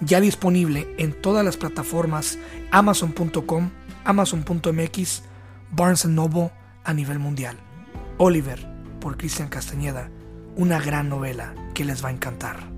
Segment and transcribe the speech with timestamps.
[0.00, 2.38] ya disponible en todas las plataformas
[2.70, 3.70] amazon.com,
[4.04, 5.22] amazon.mx,
[5.70, 6.50] Barnes Noble
[6.84, 7.56] a nivel mundial.
[8.18, 8.66] Oliver,
[9.00, 10.10] por Cristian Castañeda,
[10.56, 12.77] una gran novela que les va a encantar.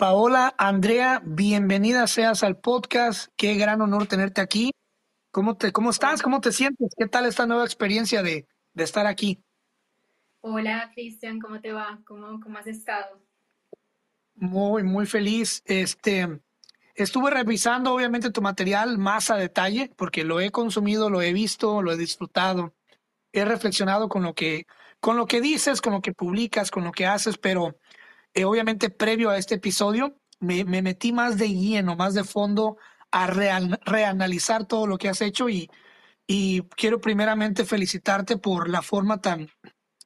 [0.00, 3.30] Paola, Andrea, bienvenida seas al podcast.
[3.36, 4.70] Qué gran honor tenerte aquí.
[5.30, 6.22] ¿Cómo, te, cómo estás?
[6.22, 6.94] ¿Cómo te sientes?
[6.96, 9.44] ¿Qué tal esta nueva experiencia de, estar aquí?
[10.40, 12.00] Hola, Cristian, ¿cómo te va?
[12.06, 13.20] ¿Cómo, ¿Cómo has estado?
[14.36, 15.62] Muy, muy feliz.
[15.66, 16.40] Este,
[16.94, 21.82] estuve revisando obviamente tu material más a detalle porque lo he consumido, lo he visto,
[21.82, 22.74] lo he disfrutado.
[23.32, 24.64] He reflexionado con lo que,
[24.98, 27.76] con lo que dices, con lo que publicas, con lo que haces, pero
[28.34, 32.76] eh, obviamente previo a este episodio, me, metí más de lleno, más de fondo
[33.10, 35.68] a reanalizar todo lo que has hecho y,
[36.26, 39.50] y quiero primeramente felicitarte por la forma tan,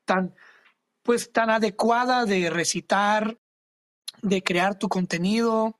[0.05, 0.35] tan,
[1.03, 3.39] pues tan adecuada de recitar,
[4.23, 5.79] de crear tu contenido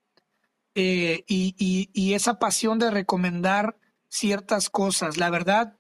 [0.75, 3.79] eh, y, y, esa pasión de recomendar
[4.09, 5.17] ciertas cosas.
[5.17, 5.79] La verdad,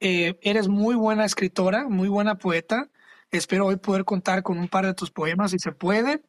[0.00, 2.90] eh, eres muy buena escritora, muy buena poeta
[3.30, 6.22] Espero hoy poder contar con un par de tus poemas si se puede.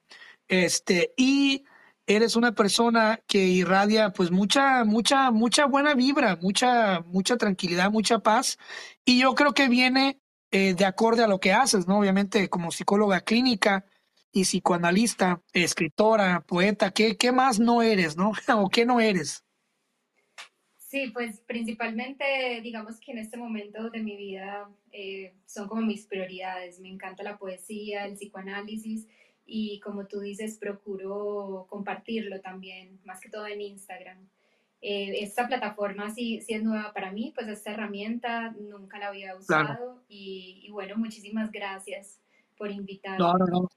[0.47, 1.63] Este, y
[2.07, 8.19] eres una persona que irradia pues mucha, mucha, mucha buena vibra, mucha, mucha tranquilidad, mucha
[8.19, 8.57] paz.
[9.06, 10.19] Y yo creo que viene
[10.51, 12.00] eh, de acorde a lo que haces, ¿no?
[12.00, 13.85] Obviamente como psicóloga clínica
[14.31, 18.31] y psicoanalista, escritora, poeta, ¿qué, qué más no eres, no?
[18.57, 19.44] ¿O qué no eres?
[20.89, 26.07] Sí, pues principalmente digamos que en este momento de mi vida eh, son como mis
[26.07, 26.79] prioridades.
[26.79, 29.07] Me encanta la poesía, el psicoanálisis
[29.45, 34.17] y como tú dices, procuro compartirlo también, más que todo en Instagram.
[34.81, 39.35] Eh, esta plataforma sí, sí es nueva para mí, pues esta herramienta nunca la había
[39.35, 42.19] usado y, bueno, muchísimas gracias
[42.57, 43.19] por invitarme.
[43.19, 43.69] No, no, no.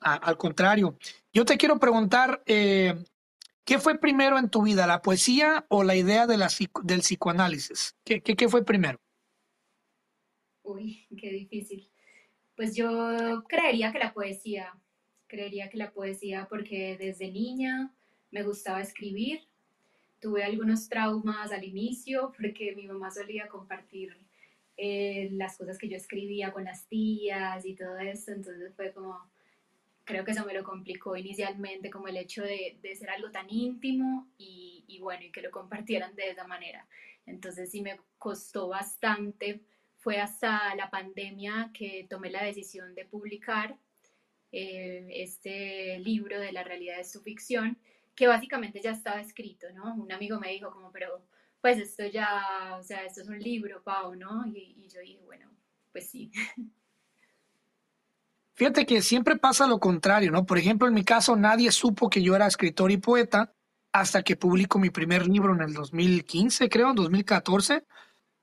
[0.00, 0.98] al contrario.
[1.32, 2.96] Yo te quiero preguntar, eh,
[3.68, 6.48] ¿Qué fue primero en tu vida, la poesía o la idea de la,
[6.84, 7.94] del psicoanálisis?
[8.02, 8.98] ¿Qué, qué, fue primero?
[10.62, 11.86] Uy, qué difícil.
[12.56, 14.74] Pues yo creería que la poesía,
[15.26, 17.92] creería que la poesía porque desde niña
[18.30, 19.42] me gustaba escribir.
[20.18, 24.16] Tuve algunos traumas al inicio porque mi mamá solía compartir
[24.78, 29.28] eh, las cosas que yo escribía con las tías y todo eso, entonces fue como,
[30.08, 33.50] creo que eso me lo complicó inicialmente, como el hecho de, de ser algo tan
[33.50, 36.88] íntimo y, y, bueno, y que lo compartieran de esa manera.
[37.26, 39.60] Entonces sí me costó bastante.
[39.98, 43.76] Fue hasta la pandemia que tomé la decisión de publicar
[44.50, 47.76] eh, este libro de la realidad de su ficción,
[48.14, 49.94] que básicamente ya estaba escrito, ¿no?
[49.94, 51.22] Un amigo me dijo como, pero
[51.60, 54.46] pues esto ya, o sea, esto es un libro, Pau, ¿no?
[54.46, 55.50] Y, y yo dije, bueno,
[55.92, 56.32] pues sí.
[58.58, 60.44] Fíjate que siempre pasa lo contrario, ¿no?
[60.44, 63.54] Por ejemplo, en mi caso, nadie supo que yo era escritor y poeta
[63.92, 67.84] hasta que publico mi primer libro en el 2015, creo, en 2014.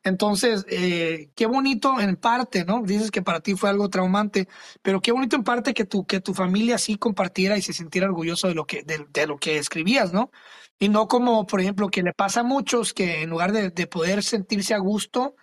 [0.05, 2.81] Entonces, eh, qué bonito en parte, ¿no?
[2.83, 4.47] Dices que para ti fue algo traumante,
[4.81, 8.07] pero qué bonito en parte que tu, que tu familia sí compartiera y se sintiera
[8.07, 10.31] orgulloso de lo que, de, lo que escribías, ¿no?
[10.79, 13.87] Y no como, por ejemplo, que le pasa a muchos que en lugar de, de
[13.87, 15.35] poder sentirse a gusto,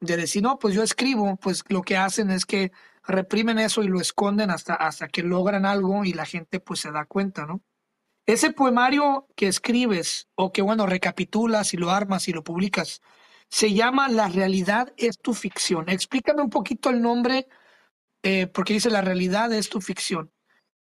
[0.00, 2.72] de decir, no, pues yo escribo, pues lo que hacen es que
[3.06, 6.90] reprimen eso y lo esconden hasta, hasta que logran algo y la gente pues se
[6.90, 7.62] da cuenta, ¿no?
[8.26, 13.00] Ese poemario que escribes o que, bueno, recapitulas y lo armas y lo publicas,
[13.48, 15.88] se llama La realidad es tu ficción.
[15.88, 17.46] Explícame un poquito el nombre,
[18.22, 20.32] eh, porque dice La realidad es tu ficción.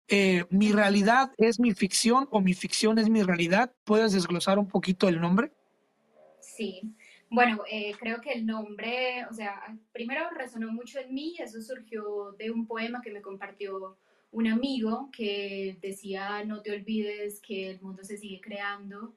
[0.09, 3.73] Eh, ¿Mi realidad es mi ficción o mi ficción es mi realidad?
[3.85, 5.53] ¿Puedes desglosar un poquito el nombre?
[6.41, 6.97] Sí,
[7.31, 9.61] bueno, eh, creo que el nombre, o sea,
[9.93, 13.97] primero resonó mucho en mí, eso surgió de un poema que me compartió
[14.31, 19.15] un amigo que decía, no te olvides que el mundo se sigue creando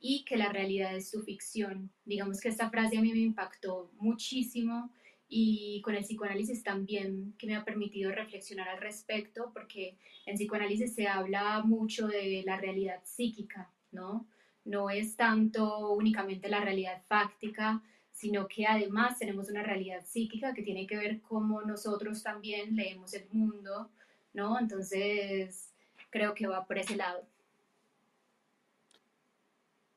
[0.00, 1.90] y que la realidad es tu ficción.
[2.04, 4.90] Digamos que esta frase a mí me impactó muchísimo
[5.28, 9.96] y con el psicoanálisis también que me ha permitido reflexionar al respecto, porque
[10.26, 14.26] en psicoanálisis se habla mucho de la realidad psíquica, ¿no?
[14.64, 20.62] No es tanto únicamente la realidad fáctica, sino que además tenemos una realidad psíquica que
[20.62, 23.90] tiene que ver cómo nosotros también leemos el mundo,
[24.34, 24.58] ¿no?
[24.58, 25.72] Entonces,
[26.10, 27.24] creo que va por ese lado.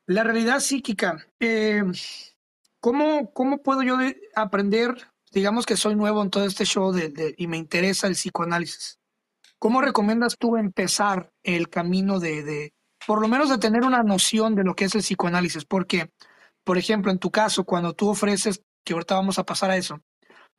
[0.06, 1.82] La realidad psíquica, eh,
[2.80, 3.96] ¿cómo, ¿cómo puedo yo
[4.34, 4.94] aprender
[5.34, 9.00] digamos que soy nuevo en todo este show de, y me interesa el psicoanálisis.
[9.58, 12.72] ¿Cómo recomiendas tú empezar el camino de,
[13.06, 15.64] por lo menos de tener una noción de lo que es el psicoanálisis?
[15.64, 16.10] Porque,
[16.64, 20.00] por ejemplo, en tu caso, cuando tú ofreces, que ahorita vamos a pasar a eso,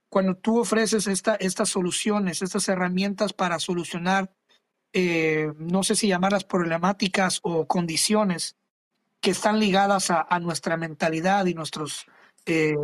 [0.09, 4.33] cuando tú ofreces esta, estas soluciones, estas herramientas para solucionar,
[4.94, 8.56] eh, no sé si llamarlas problemáticas o condiciones
[9.19, 12.06] que están ligadas a, nuestra mentalidad y nuestros
[12.45, 12.75] eh,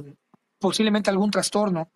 [0.59, 1.89] posiblemente algún trastorno.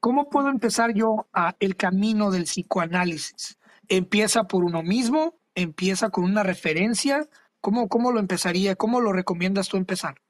[0.00, 1.26] ¿Cómo puedo empezar yo
[1.58, 3.58] el camino del psicoanálisis?
[3.88, 5.34] ¿Empieza por uno mismo?
[5.56, 7.28] ¿Empieza con una referencia?
[7.60, 8.76] ¿Cómo, cómo lo empezaría?
[8.76, 10.20] ¿Cómo lo recomiendas tú empezar?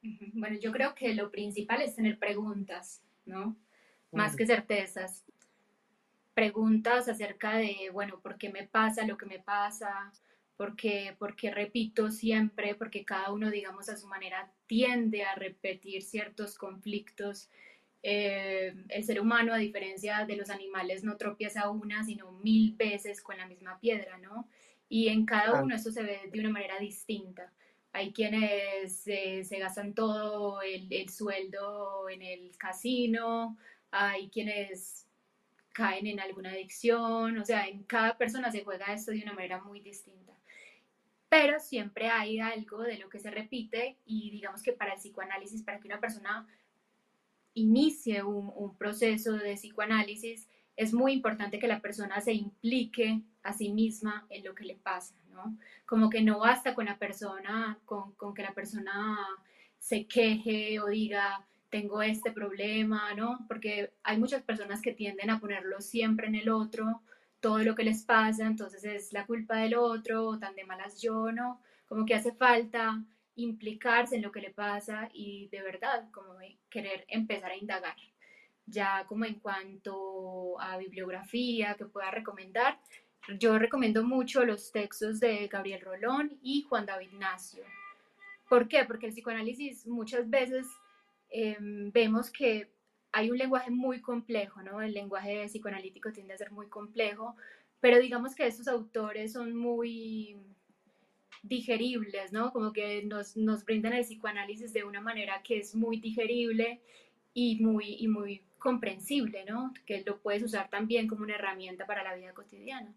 [0.00, 3.54] Bueno, yo creo que lo principal es tener preguntas, ¿no?
[4.10, 5.24] Más que certezas.
[6.32, 10.10] Preguntas acerca de, bueno, ¿por qué me pasa lo que me pasa?
[10.62, 16.56] porque, porque repito siempre, porque cada uno, digamos, a su manera tiende a repetir ciertos
[16.56, 17.50] conflictos.
[18.02, 23.22] Eh, el ser humano, a diferencia de los animales, no tropieza una, sino mil veces
[23.22, 24.48] con la misma piedra, ¿no?
[24.88, 27.52] Y en cada uno esto se ve de una manera distinta.
[27.92, 33.56] Hay quienes se gastan todo el, el sueldo en el casino,
[33.90, 35.06] hay quienes
[35.72, 39.62] caen en alguna adicción, o sea, en cada persona se juega esto de una manera
[39.62, 40.32] muy distinta
[41.32, 45.62] pero siempre hay algo de lo que se repite y digamos que para el psicoanálisis,
[45.62, 46.46] para que una persona
[47.54, 53.72] inicie un, proceso de psicoanálisis, es muy importante que la persona se implique a sí
[53.72, 55.56] misma en lo que le pasa, ¿no?
[55.86, 59.18] Como que no basta con la persona, con, con que la persona
[59.78, 63.44] se queje o diga, tengo este problema, ¿no?
[63.48, 67.02] Porque hay muchas personas que tienden a ponerlo siempre en el otro
[67.42, 71.02] todo lo que les pasa, entonces es la culpa del otro, o tan de malas
[71.02, 71.60] yo, ¿no?
[71.88, 73.02] Como que hace falta
[73.36, 76.34] implicarse en lo que le pasa y de verdad como
[76.68, 77.96] querer empezar a indagar.
[78.66, 82.78] Ya como en cuanto a bibliografía que pueda recomendar,
[83.38, 87.64] yo recomiendo mucho los textos de Gabriel Rolón y Juan David Ignacio.
[88.48, 88.84] ¿Por qué?
[88.84, 90.66] Porque el psicoanálisis muchas veces
[91.30, 92.70] em, vemos que
[93.12, 94.80] hay un lenguaje muy complejo, ¿no?
[94.82, 97.36] El lenguaje psicoanalítico tiende a ser muy complejo,
[97.80, 100.36] pero digamos que estos autores son muy
[101.42, 102.52] digeribles, ¿no?
[102.52, 106.80] Como que nos, nos brindan el psicoanálisis de una manera que es muy digerible
[107.34, 109.72] y muy, y muy comprensible, ¿no?
[109.84, 112.94] Que lo puedes usar también como una herramienta para la vida cotidiana.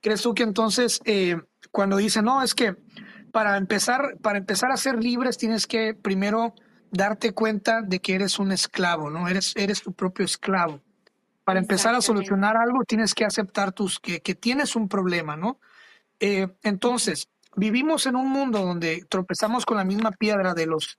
[0.00, 1.36] ¿Crees tú que entonces eh,
[1.70, 2.76] cuando dicen, no, es que
[3.32, 6.54] para empezar, para empezar a ser libres tienes que primero
[6.90, 9.28] darte cuenta de que eres un esclavo, ¿no?
[9.28, 10.80] Eres, eres tu propio esclavo.
[11.44, 15.60] Para empezar a solucionar algo tienes que aceptar tus, que, que tienes un problema, ¿no?
[16.20, 20.98] Eh, entonces, vivimos en un mundo donde tropezamos con la misma piedra de los,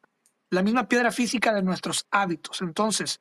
[0.49, 2.61] la misma piedra física de nuestros hábitos.
[2.61, 3.19] Entonces,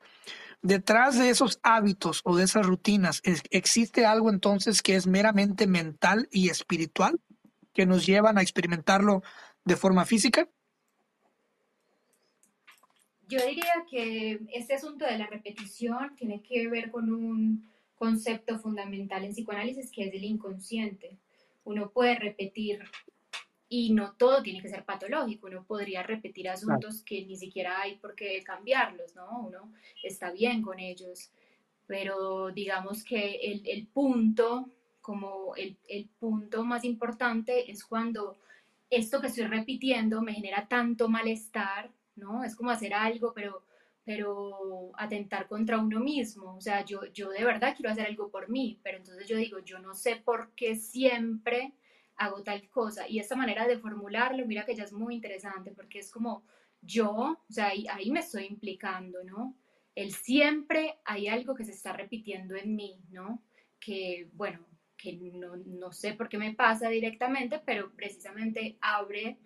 [0.61, 6.27] detrás de esos hábitos o de esas rutinas, ¿existe algo entonces que es meramente mental
[6.31, 7.19] y espiritual
[7.73, 9.23] que nos llevan a experimentarlo
[9.63, 10.47] de forma física?
[13.27, 19.25] Yo diría que este asunto de la repetición tiene que ver con un concepto fundamental
[19.25, 21.17] en psicoanálisis que es el inconsciente.
[21.67, 22.83] Uno puede repetir
[23.69, 27.97] y no todo tiene que ser patológico, uno podría repetir asuntos que ni siquiera hay
[27.97, 29.39] por qué cambiarlos, ¿no?
[29.39, 31.31] Uno está bien con ellos,
[31.85, 34.69] pero digamos que el, el punto,
[35.01, 38.37] como el, el punto más importante es cuando
[38.89, 42.43] esto que estoy repitiendo me genera tanto malestar ¿no?
[42.43, 43.63] Es como hacer algo, pero,
[44.07, 46.55] pero atentar contra uno mismo.
[46.55, 49.59] O sea, yo, yo de verdad quiero hacer algo por mí, pero entonces yo digo,
[49.59, 51.73] yo no sé por qué siempre
[52.15, 53.05] hago tal cosa.
[53.09, 56.45] Y esta manera de formularlo, mira que ya es muy interesante, porque es como
[56.81, 59.57] yo, o sea, ahí, ahí me estoy implicando, ¿no?
[59.93, 63.43] El siempre hay algo que se está repitiendo en mí, ¿no?
[63.77, 69.37] Que, bueno, que no, no sé por qué me pasa directamente, pero precisamente abre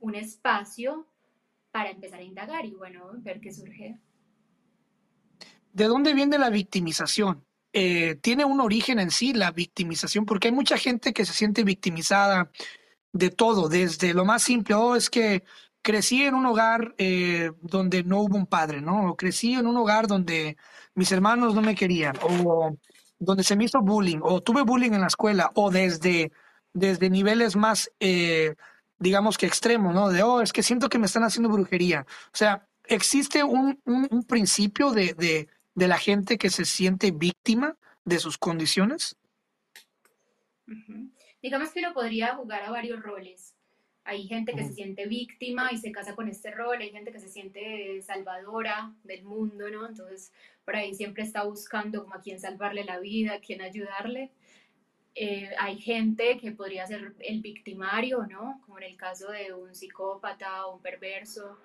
[0.00, 1.06] un espacio
[1.70, 3.96] para empezar a indagar y bueno, ver qué surge.
[5.72, 7.44] ¿De dónde viene la victimización?
[7.72, 10.24] Eh, ¿Tiene un origen en sí la victimización?
[10.24, 12.50] Porque hay mucha gente que se siente victimizada
[13.12, 15.44] de todo, desde lo más simple, oh, es que
[15.82, 19.10] crecí en un hogar eh, donde no hubo un padre, ¿no?
[19.10, 20.56] O crecí en un hogar donde
[20.94, 22.76] mis hermanos no me querían, o
[23.18, 26.32] donde se me hizo bullying, o tuve bullying en la escuela, o desde,
[26.72, 28.54] desde niveles más, eh,
[28.98, 30.08] digamos que extremos, ¿no?
[30.10, 32.06] De, oh, es que siento que me están haciendo brujería.
[32.32, 37.76] O sea, existe un, un, principio de, de, de, la gente que se siente víctima
[38.04, 39.16] de sus condiciones.
[41.42, 43.54] Digamos que uno podría jugar a varios roles.
[44.04, 47.20] Hay gente que se siente víctima y se casa con este rol, hay gente que
[47.20, 49.86] se siente salvadora del mundo, ¿no?
[49.86, 50.32] Entonces,
[50.64, 54.30] por ahí siempre está buscando como a quién salvarle la vida, a quién ayudarle.
[55.14, 58.62] Eh, hay gente que podría ser el victimario, ¿no?
[58.64, 61.58] Como en el caso de un psicópata o un perverso.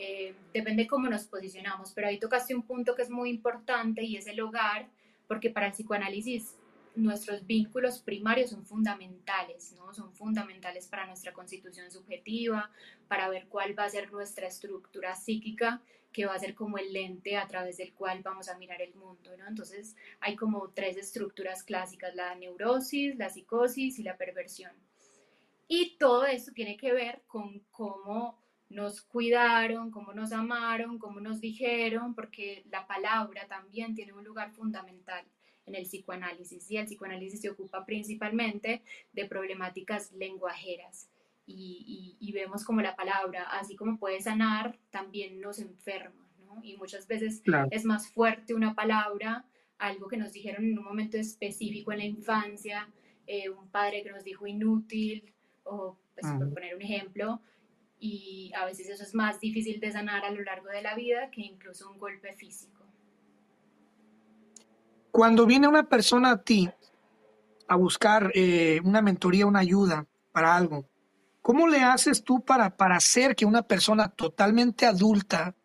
[0.00, 4.16] Eh, depende cómo nos posicionamos, pero ahí tocaste un punto que es muy importante y
[4.16, 4.88] es el hogar,
[5.26, 6.54] porque para el psicoanálisis
[6.94, 9.92] nuestros vínculos primarios son fundamentales, ¿no?
[9.92, 12.70] Son fundamentales para nuestra constitución subjetiva,
[13.08, 16.92] para ver cuál va a ser nuestra estructura psíquica, que va a ser como el
[16.92, 19.46] lente a través del cual vamos a mirar el mundo, ¿no?
[19.48, 24.72] Entonces hay como tres estructuras clásicas, la neurosis, la psicosis y la perversión.
[25.66, 28.38] Y todo esto tiene que ver con cómo
[28.70, 34.52] nos cuidaron, cómo nos amaron, cómo nos dijeron, porque la palabra también tiene un lugar
[34.52, 35.24] fundamental
[35.68, 38.82] en el psicoanálisis y el psicoanálisis se ocupa principalmente
[39.12, 41.08] de problemáticas lenguajeras.
[41.50, 46.60] Y, vemos como la palabra, así como puede sanar, también nos enferma, ¿no?
[46.62, 49.44] Y muchas veces es más fuerte una palabra,
[49.78, 52.88] algo que nos dijeron en un momento específico en la infancia,
[53.26, 55.32] eh, un padre que nos dijo inútil,
[55.64, 57.40] o pues, por poner un ejemplo,
[58.00, 61.30] y a veces eso es más difícil de sanar a lo largo de la vida
[61.30, 62.84] que incluso un golpe físico.
[65.10, 66.70] Cuando viene una persona a ti
[67.66, 70.88] a buscar eh, una mentoría, una ayuda para algo,
[71.42, 75.56] ¿cómo le haces tú para, para hacer que una persona totalmente adulta,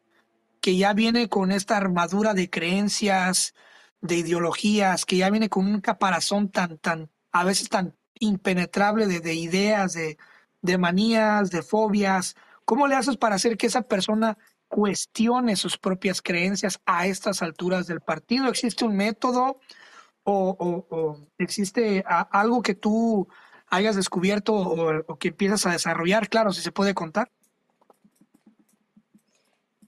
[0.59, 3.53] que ya viene con esta armadura de creencias,
[4.01, 9.19] de ideologías, que ya viene con un caparazón tan, tan, a veces tan impenetrable de,
[9.19, 10.17] de ideas, de,
[10.63, 16.21] de manías, de fobias, ¿cómo le haces para hacer que esa persona cuestione sus propias
[16.21, 18.47] creencias a estas alturas del partido?
[18.47, 19.59] ¿Existe un método
[20.23, 23.27] o, existe algo que tú
[23.67, 26.29] hayas descubierto o, que empiezas a desarrollar?
[26.29, 27.29] Claro, si se puede contar.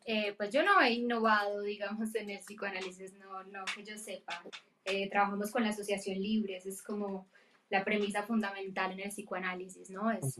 [0.05, 4.43] Eh, pues yo no he innovado, digamos, en el psicoanálisis, no, no que yo sepa.
[4.83, 7.27] Eh, trabajamos con la asociación Libres, es como
[7.69, 10.11] la premisa fundamental en el psicoanálisis, ¿no?
[10.11, 10.39] Es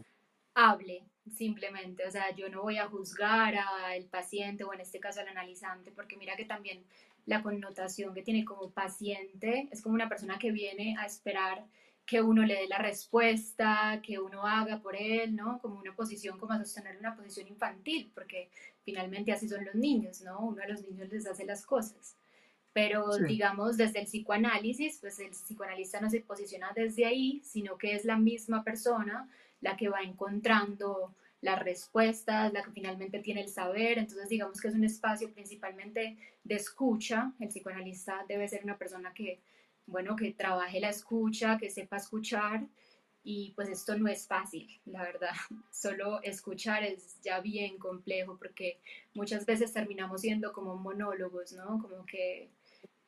[0.55, 1.03] hable
[1.35, 5.27] simplemente, o sea, yo no voy a juzgar al paciente o en este caso al
[5.27, 6.83] analizante, porque mira que también
[7.25, 11.65] la connotación que tiene como paciente es como una persona que viene a esperar
[12.05, 15.59] que uno le dé la respuesta, que uno haga por él, ¿no?
[15.59, 18.49] Como una posición, como a sostener una posición infantil, porque
[18.83, 20.39] finalmente así son los niños, ¿no?
[20.39, 22.15] Uno a los niños les hace las cosas.
[22.73, 27.95] Pero digamos, desde el psicoanálisis, pues el psicoanalista no se posiciona desde ahí, sino que
[27.95, 29.27] es la misma persona
[29.65, 33.97] la que va encontrando las respuestas, la que finalmente tiene el saber.
[33.97, 37.33] Entonces, digamos que es un espacio principalmente de escucha.
[37.39, 39.39] El psicoanalista debe ser una persona que,
[39.87, 42.67] bueno, que trabaje la escucha, que sepa escuchar.
[43.23, 45.33] Y pues esto no es fácil, la verdad.
[45.71, 48.77] Solo escuchar es ya bien complejo porque
[49.15, 51.81] muchas veces terminamos siendo como monólogos, ¿no?
[51.81, 52.49] Como que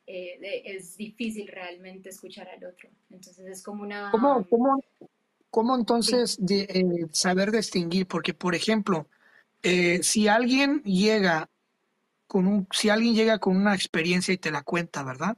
[0.07, 2.89] eh, es difícil realmente escuchar al otro.
[3.11, 4.09] Entonces es como una...
[4.09, 4.81] ¿Cómo, cómo,
[5.57, 8.05] ¿Cómo entonces de, eh, saber distinguir?
[8.05, 9.09] Porque, por ejemplo,
[9.63, 11.49] eh, si alguien llega
[12.27, 15.35] con un, si alguien llega con una experiencia y te la cuenta, ¿verdad?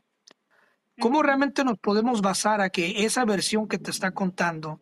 [1.00, 4.82] ¿Cómo realmente nos podemos basar a que esa versión que te está contando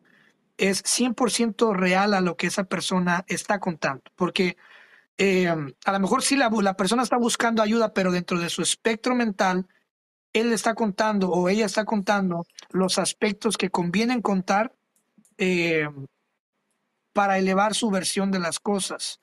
[0.57, 4.01] es 100% real a lo que esa persona está contando?
[4.15, 4.57] Porque
[5.19, 8.63] eh, a lo mejor sí la, la persona está buscando ayuda, pero dentro de su
[8.63, 9.67] espectro mental,
[10.33, 14.73] él está contando o ella está contando los aspectos que convienen contar
[15.37, 15.89] eh,
[17.13, 19.19] para elevar su versión de las cosas.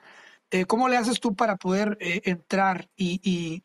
[0.50, 3.62] Eh, ¿Cómo le haces tú para poder eh, entrar y,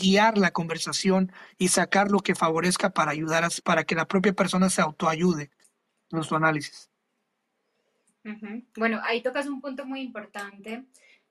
[0.00, 4.32] guiar la conversación y sacar lo que favorezca para ayudar, a, para que la propia
[4.32, 5.50] persona se autoayude
[6.10, 6.90] en su análisis?
[8.76, 10.84] Bueno, ahí tocas un punto muy importante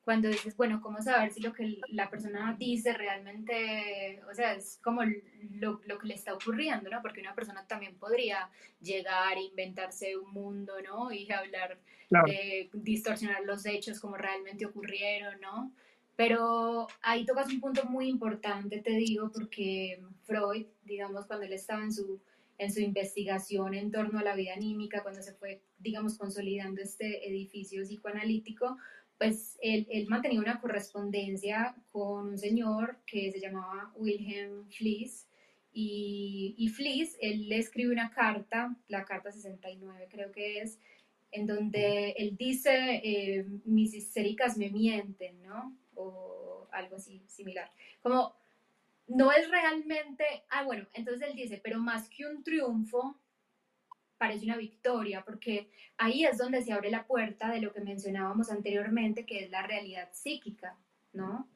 [0.04, 4.80] cuando dices, bueno, ¿cómo saber si lo que la persona dice realmente, o sea, es
[4.84, 7.02] como lo, lo, que le está ocurriendo, ¿no?
[7.02, 8.50] Porque una persona también podría
[8.82, 11.12] llegar inventarse un mundo, ¿no?
[11.12, 11.80] Y hablar,
[12.10, 15.72] de distorsionar los hechos como realmente ocurrieron, ¿no?
[16.16, 21.84] Pero ahí tocas un punto muy importante, te digo, porque Freud, digamos, cuando él estaba
[21.84, 22.20] en su,
[22.60, 27.28] en su investigación en torno a la vida anímica, cuando se fue, digamos, consolidando este
[27.28, 28.78] edificio psicoanalítico,
[29.24, 35.30] pues él, él, mantenía una correspondencia con un señor que se llamaba Wilhelm Fliess
[35.72, 40.78] y, y él le escribe una carta, la carta 69 creo que es,
[41.32, 45.74] en donde él dice, eh, mis histéricas me mienten, ¿no?
[45.96, 47.72] O algo así similar.
[48.02, 48.36] Como
[49.08, 53.18] no es realmente, ah, bueno, entonces él dice, pero más que un triunfo,
[54.24, 58.50] parece una victoria, porque ahí es donde se abre la puerta de lo que mencionábamos
[58.50, 60.78] anteriormente, que es la realidad psíquica,
[61.12, 61.50] ¿no?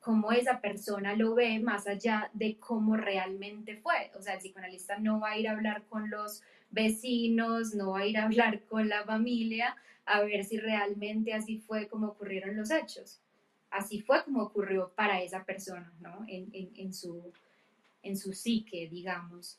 [0.00, 4.10] Cómo esa persona lo ve más allá de cómo realmente fue.
[4.18, 7.98] O sea, el psicoanalista no va a ir a hablar con los vecinos, no va
[7.98, 9.76] a ir a hablar con la familia
[10.06, 13.20] a ver si realmente así fue como ocurrieron los hechos.
[13.68, 16.24] Así fue como ocurrió para esa persona, ¿no?
[16.26, 17.34] En, en, su,
[18.02, 19.58] en su psique, digamos.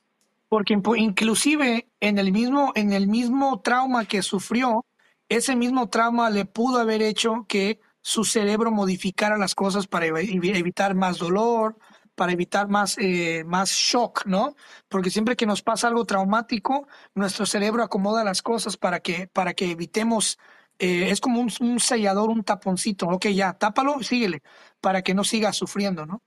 [0.56, 4.86] Porque inclusive en el mismo, en el mismo trauma que sufrió,
[5.28, 10.96] ese mismo trauma le pudo haber hecho que su cerebro modificara las cosas para evitar
[10.96, 11.78] más dolor,
[12.16, 14.56] para evitar más, eh, más shock, ¿no?
[14.88, 19.56] Porque siempre que nos pasa algo traumático, nuestro cerebro acomoda las cosas para que, para
[19.56, 20.40] que evitemos,
[20.80, 24.42] eh, es como un, sellador, un taponcito, ok, ya, tápalo, síguele,
[24.80, 26.22] para que no siga sufriendo, ¿no?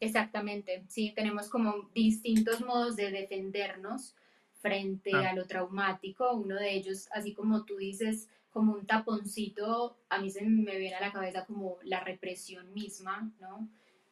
[0.00, 4.14] Exactamente, sí, tenemos como distintos modos de defendernos
[4.60, 5.30] frente ah.
[5.30, 6.32] a lo traumático.
[6.32, 10.96] Uno de ellos, así como tú dices, como un taponcito, a mí se me viene
[10.96, 13.68] a la cabeza como la represión misma, ¿no?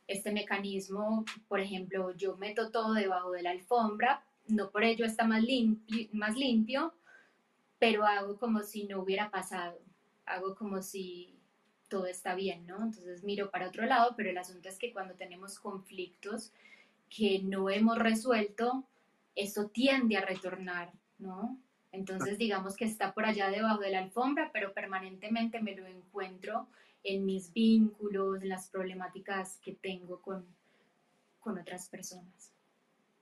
[0.06, 5.26] este mecanismo, por ejemplo, yo meto todo debajo de la alfombra, no por ello está
[5.26, 6.94] más limpio, más limpio
[7.78, 9.78] pero hago como si no hubiera pasado,
[10.26, 11.37] hago como si
[11.88, 12.76] todo está bien, ¿no?
[12.76, 16.52] Entonces miro para otro lado, pero el asunto es que cuando tenemos conflictos
[17.08, 18.84] que no hemos resuelto,
[19.34, 21.58] eso tiende a retornar, ¿no?
[21.90, 26.68] Entonces digamos que está por allá debajo de la alfombra, pero permanentemente me lo encuentro
[27.02, 30.44] en mis vínculos, en las problemáticas que tengo con,
[31.40, 32.52] con otras personas.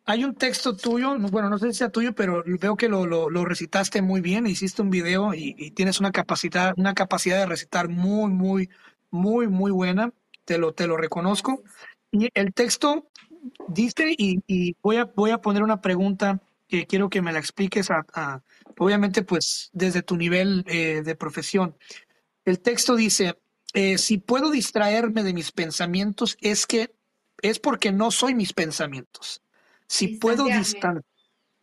[0.09, 4.03] Hay un texto tuyo, bueno, no sé si sea tuyo, pero veo que lo, recitaste
[4.03, 8.71] muy bien, hiciste un video y, tienes una capacidad, una capacidad de recitar muy, muy,
[9.11, 10.13] muy, muy buena,
[10.45, 11.65] te lo, te lo reconozco.
[12.13, 13.11] Y el texto
[13.67, 17.41] dice, y, y, voy, a, voy a poner una pregunta que quiero que me la
[17.41, 18.43] expliques, a,
[18.79, 21.77] obviamente pues desde tu nivel eh, de profesión.
[22.45, 23.41] El texto dice,
[23.75, 26.95] eh, si puedo distraerme de mis pensamientos, es que
[27.43, 29.43] es porque no soy mis pensamientos.
[29.89, 31.03] Si puedo distanciarme,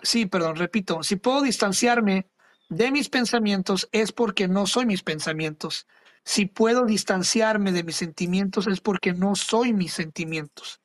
[0.02, 2.28] sí, perdón, repito, si puedo distanciarme
[2.70, 5.88] de mis pensamientos, es porque no soy mis pensamientos.
[6.24, 10.82] Si puedo distanciarme de mis sentimientos, es porque no soy mis sentimientos.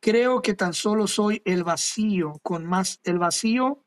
[0.00, 3.84] Creo que tan solo soy el vacío con más, el vacío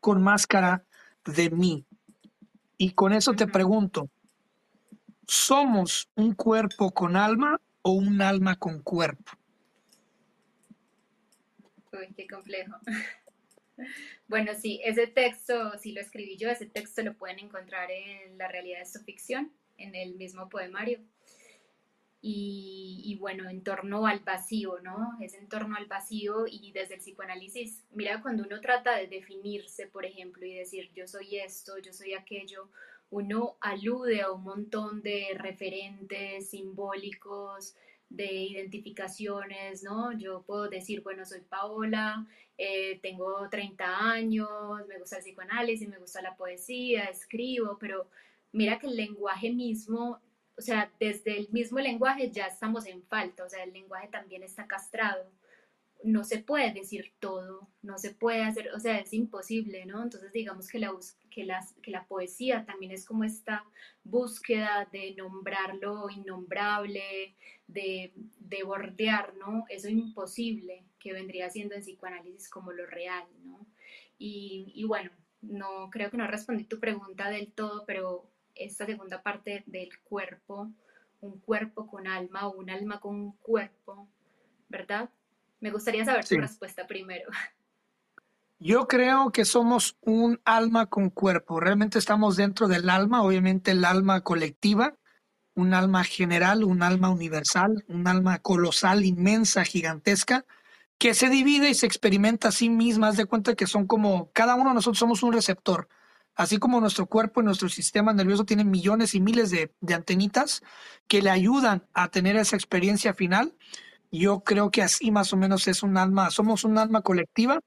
[0.00, 0.84] con máscara
[1.24, 1.86] de mí.
[2.78, 4.10] Y con eso te pregunto,
[5.28, 9.32] ¿Somos un cuerpo con alma o un alma con cuerpo?
[12.16, 12.76] Qué complejo.
[14.26, 18.48] Bueno, sí, ese texto, si lo escribí yo, ese texto lo pueden encontrar en La
[18.48, 21.00] realidad de su ficción, en el mismo poemario.
[22.22, 25.16] Y, y, bueno, en torno al vacío, ¿no?
[25.20, 29.86] Es en torno al vacío y desde el psicoanálisis, mira, cuando uno trata de definirse,
[29.86, 32.70] por ejemplo, y decir yo soy esto, yo soy aquello,
[33.10, 37.76] uno alude a un montón de referentes simbólicos,
[38.08, 40.12] de identificaciones, ¿no?
[40.12, 44.48] Yo puedo decir, bueno, soy Paola, eh, tengo 30 años,
[44.88, 48.08] me gusta el psicoanálisis, me gusta la poesía, escribo, pero
[48.52, 50.20] mira que el lenguaje mismo,
[50.56, 54.42] o sea, desde el mismo lenguaje ya estamos en falta, o sea, el lenguaje también
[54.42, 55.30] está castrado
[56.04, 60.02] no se puede decir todo, no se puede hacer, o sea, es imposible, ¿no?
[60.02, 60.92] Entonces digamos que la,
[61.36, 61.46] que
[61.82, 63.62] que la poesía también es como esta
[64.04, 69.66] búsqueda de nombrar lo innombrable, de, de bordear, ¿no?
[69.68, 73.66] Eso imposible que vendría siendo en psicoanálisis como lo real, ¿no?
[74.18, 75.10] Y, y bueno,
[75.42, 80.70] no creo que no respondí tu pregunta del todo, pero esta segunda parte del cuerpo,
[81.20, 84.08] un cuerpo con alma o un alma con un cuerpo,
[84.70, 85.10] ¿verdad?
[85.60, 87.28] Me gustaría saber tu respuesta primero.
[88.58, 91.60] Yo creo que somos un alma con cuerpo.
[91.60, 94.96] Realmente estamos dentro del alma, obviamente el alma colectiva,
[95.54, 100.46] un alma general, un alma universal, un alma colosal, inmensa, gigantesca,
[100.98, 103.08] que se divide y se experimenta a sí misma.
[103.08, 105.88] Haz de cuenta que son como, cada uno de nosotros somos un receptor.
[106.34, 110.62] Así como nuestro cuerpo y nuestro sistema nervioso tienen millones y miles de, de antenitas
[111.08, 113.54] que le ayudan a tener esa experiencia final,
[114.10, 117.60] yo creo que así más o menos es un alma, somos un alma colectiva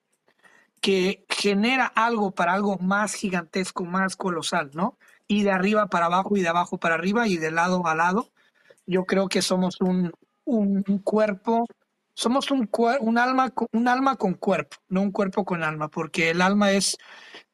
[0.81, 4.97] que genera algo para algo más gigantesco, más colosal, ¿no?
[5.29, 8.31] y de arriba para abajo y de abajo para arriba y de lado a lado.
[8.85, 10.11] Yo creo que somos un,
[10.43, 11.67] un, cuerpo,
[12.15, 12.67] somos un,
[12.99, 16.97] un, alma, un alma con cuerpo, no un cuerpo con alma, porque el alma es,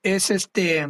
[0.01, 0.87] es este,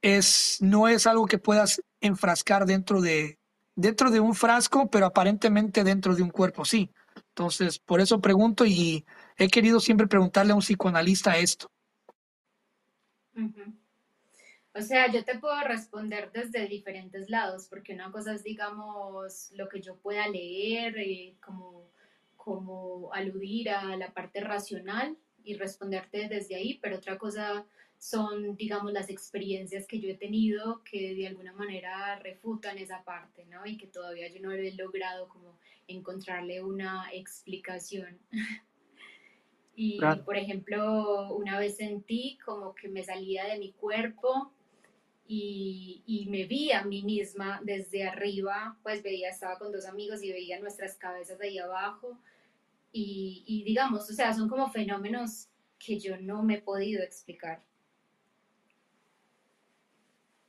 [0.00, 3.40] es, no es algo que puedas enfrascar dentro de,
[3.74, 6.92] dentro de un frasco, pero aparentemente dentro de un cuerpo, sí.
[7.30, 9.04] Entonces, por eso pregunto y
[9.40, 11.70] he querido siempre preguntarle a un psicoanalista esto.
[14.74, 19.68] O sea, yo te puedo responder desde diferentes lados, porque una cosa es, digamos, lo
[19.68, 21.90] que yo pueda leer, eh, como,
[22.36, 27.66] como aludir a la parte racional y responderte desde ahí, pero otra cosa
[27.98, 33.44] son, digamos, las experiencias que yo he tenido que de alguna manera refutan esa parte,
[33.46, 33.66] ¿no?
[33.66, 38.18] Y que todavía yo no he logrado como encontrarle una explicación.
[39.82, 44.52] y, por ejemplo, una vez sentí como que me salía de mi cuerpo
[45.26, 50.22] y, y, me vi a mí misma desde arriba, pues veía, estaba con dos amigos
[50.22, 52.18] y veía nuestras cabezas ahí abajo.
[52.92, 57.62] Y, y digamos, o sea, son como fenómenos que yo no me he podido explicar.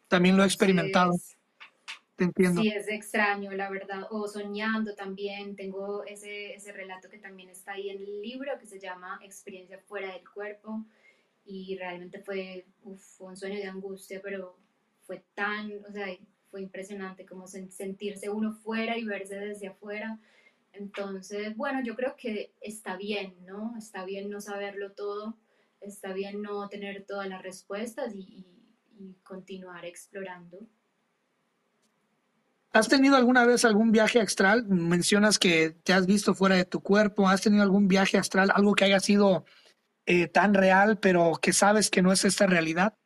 [0.10, 1.14] También lo he experimentado.
[2.22, 2.62] Te entiendo.
[2.62, 4.06] Sí, es extraño, la verdad.
[4.12, 5.56] O soñando también.
[5.56, 9.80] Tengo ese, ese relato que también está ahí en el libro que se llama Experiencia
[9.80, 10.86] fuera del cuerpo.
[11.46, 14.56] Y realmente fue, un sueño de angustia, pero
[15.02, 16.16] fue tan, o sea,
[16.52, 20.20] fue impresionante como sentirse uno fuera y verse desde afuera.
[20.74, 23.74] Entonces, bueno, yo creo que está bien, ¿no?
[23.80, 25.40] Está bien no saberlo todo,
[25.80, 28.46] está bien no tener todas las respuestas y
[29.24, 30.68] continuar explorando.
[32.74, 34.66] ¿Has tenido alguna vez algún viaje astral?
[34.68, 37.28] Mencionas que te has visto fuera de tu cuerpo.
[37.28, 39.46] ¿Has tenido algún viaje astral, algo que haya sido
[40.06, 42.98] eh, tan real, pero que sabes que no es esta realidad?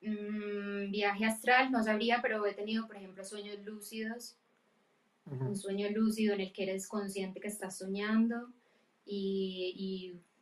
[0.00, 4.36] Mm, viaje astral no sabría, pero he tenido, por ejemplo, sueños lúcidos.
[5.26, 8.50] Un sueño lúcido en el que eres consciente que estás soñando
[9.04, 9.74] y,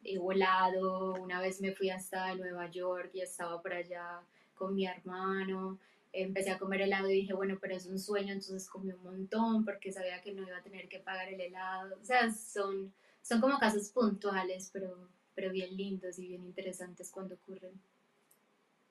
[0.05, 4.21] y he volado, una vez me fui hasta Nueva York y estaba por allá
[4.55, 5.81] con mi hermano,
[6.23, 9.65] empecé a comer helado y dije, bueno, pero es un sueño, entonces comí un montón
[9.65, 13.41] porque sabía que no iba a tener que pagar el helado, o sea, son, son
[13.41, 17.81] como casos puntuales, pero, pero bien lindos y bien interesantes cuando ocurren.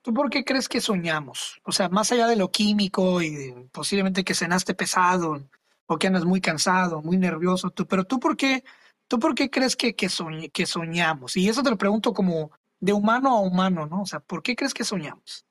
[0.02, 1.60] ¿Tú por qué crees que soñamos?
[1.64, 5.44] O sea, más allá de lo químico y posiblemente que cenaste pesado
[5.88, 8.64] o que andas muy cansado, muy nervioso, tú, pero tú por qué
[9.08, 10.10] ¿Tú por qué crees que, que,
[10.52, 11.38] que soñamos?
[11.38, 14.02] Y eso te lo pregunto como de humano a humano, ¿no?
[14.02, 15.46] O sea, ¿por qué crees que soñamos?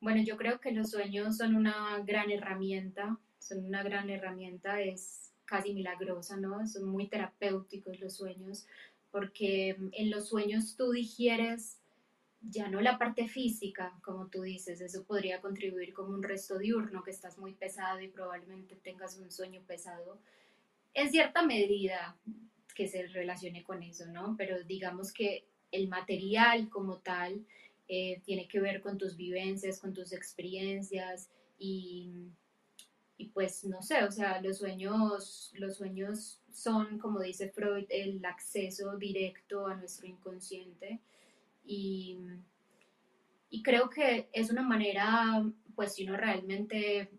[0.00, 5.32] Bueno, yo creo que los sueños son una gran herramienta, son una gran herramienta, es
[5.44, 6.66] casi milagrosa, ¿no?
[6.66, 8.66] Son muy terapéuticos los sueños,
[9.10, 11.78] porque en los sueños tú digieres
[12.40, 17.02] ya no la parte física, como tú dices, eso podría contribuir como un resto diurno,
[17.02, 20.20] que estás muy pesado y probablemente tengas un sueño pesado,
[20.94, 22.16] en cierta medida
[22.74, 24.36] que se relacione con eso, ¿no?
[24.36, 27.44] Pero digamos que el material como tal
[27.88, 32.28] eh, tiene que ver con tus vivencias, con tus experiencias y,
[33.16, 38.24] y, pues no sé, o sea, los sueños, los sueños son, como dice Freud, el
[38.24, 41.00] acceso directo a nuestro inconsciente
[41.64, 42.18] y,
[43.50, 47.10] y creo que es una manera, pues si uno realmente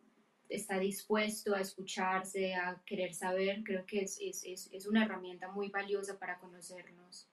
[0.49, 6.39] está dispuesto a escucharse, a querer saber, creo que es, una herramienta muy valiosa para
[6.39, 7.27] conocernos.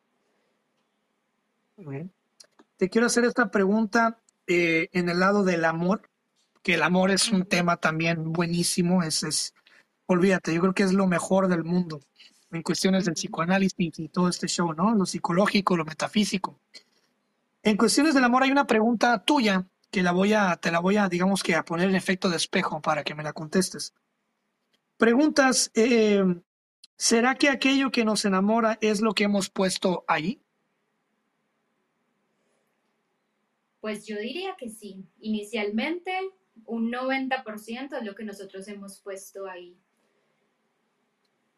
[2.76, 6.10] Te quiero hacer esta pregunta eh, en el lado del amor,
[6.62, 9.54] que el amor es un tema también buenísimo, es, es,
[10.06, 12.00] olvídate, yo creo que es lo mejor del mundo
[12.50, 14.94] en cuestiones del psicoanálisis y todo este show, ¿no?
[14.94, 16.60] Lo psicológico, lo metafísico.
[17.62, 20.96] En cuestiones del amor hay una pregunta tuya que la voy a, te la voy
[20.96, 23.94] a, digamos que a poner en efecto de espejo para que me la contestes.
[24.96, 26.24] Preguntas, eh,
[26.96, 30.40] ¿será que aquello que nos enamora es lo que hemos puesto ahí?
[33.87, 35.09] Pues yo diría que sí.
[35.20, 36.11] Inicialmente,
[36.64, 39.79] un 90% es lo que nosotros hemos puesto ahí.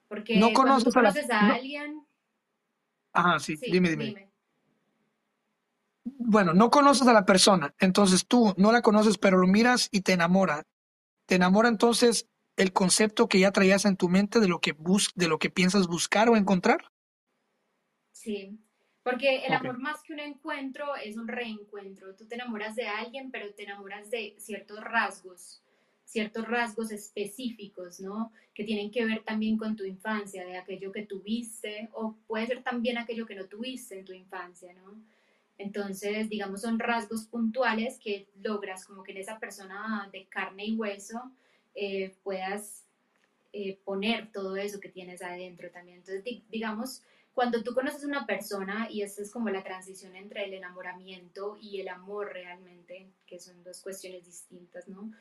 [0.08, 2.06] Porque no conoces, a, alguien.
[3.14, 4.30] Ajá, sí, dime, dime
[6.04, 10.02] bueno, no conoces a la persona, entonces tú no la conoces, pero lo miras y
[10.02, 10.64] te enamora.
[11.24, 15.12] Te enamora entonces el concepto que ya traías en tu mente de lo que bus
[15.14, 16.92] de lo que piensas buscar o encontrar.
[18.12, 18.60] Sí,
[19.10, 22.14] porque el amor más que un encuentro es un reencuentro.
[22.14, 25.62] Tú te enamoras de alguien, pero te enamoras de ciertos rasgos,
[26.04, 28.32] ciertos rasgos específicos, ¿no?
[28.52, 32.62] Que tienen que ver también con tu infancia, de aquello que tuviste, o puede ser
[32.62, 35.00] también aquello que no tuviste en tu infancia, ¿no?
[35.56, 40.76] Entonces, digamos, son rasgos puntuales que logras como que en esa persona de carne y
[40.76, 41.32] hueso
[41.74, 42.84] eh, puedas
[43.54, 45.98] eh, poner todo eso que tienes adentro también.
[45.98, 47.02] Entonces, digamos,
[47.38, 51.56] cuando tú conoces a una persona, y esa es como la transición entre el enamoramiento
[51.60, 55.12] y el amor realmente, que son dos cuestiones distintas, ¿no?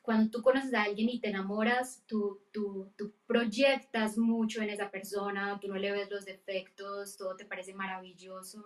[0.00, 4.90] Cuando tú conoces a alguien y te enamoras, tú, tú, tú proyectas mucho en esa
[4.90, 8.64] persona, tú no le ves los defectos, todo te parece maravilloso,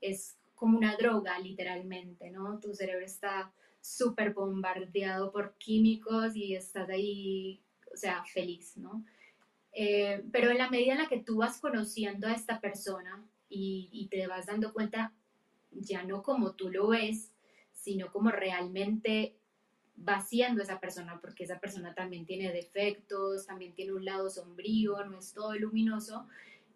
[0.00, 2.60] es como una droga literalmente, ¿no?
[2.60, 7.60] Tu cerebro está súper bombardeado por químicos y estás ahí
[7.92, 9.04] o sea, feliz, ¿no?
[9.78, 14.08] Eh, pero en la medida en la que tú vas conociendo a esta persona y,
[14.10, 15.12] te vas dando cuenta,
[15.70, 17.30] ya no como tú lo ves,
[17.72, 19.36] sino como realmente
[19.96, 25.04] va siendo esa persona, porque esa persona también tiene defectos, también tiene un lado sombrío,
[25.04, 26.26] no es todo luminoso.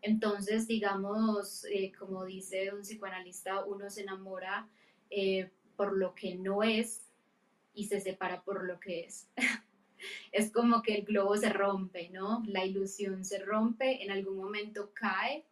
[0.02, 4.68] Entonces, digamos, eh, como dice un psicoanalista, uno se enamora
[5.08, 7.06] eh, por lo que no es
[7.72, 9.26] y se separa por lo que es.
[10.32, 12.42] es como que el globo se rompe, ¿no?
[12.46, 15.44] La ilusión se rompe, en algún momento cae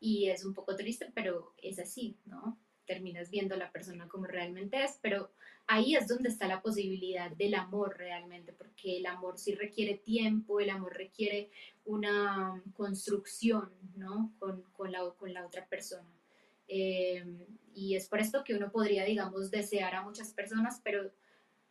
[0.00, 2.58] y es un poco triste, pero es así, ¿no?
[2.86, 5.30] Terminas viendo a la persona como realmente es, pero
[5.66, 10.60] ahí es donde está la posibilidad del amor realmente, porque el amor sí requiere tiempo,
[10.60, 11.50] el amor requiere
[11.86, 14.32] una construcción, ¿no?
[14.38, 16.08] Con, la, con la otra persona.
[16.68, 17.24] Eh,
[17.74, 21.10] y es por esto que uno podría, digamos, desear a muchas personas, pero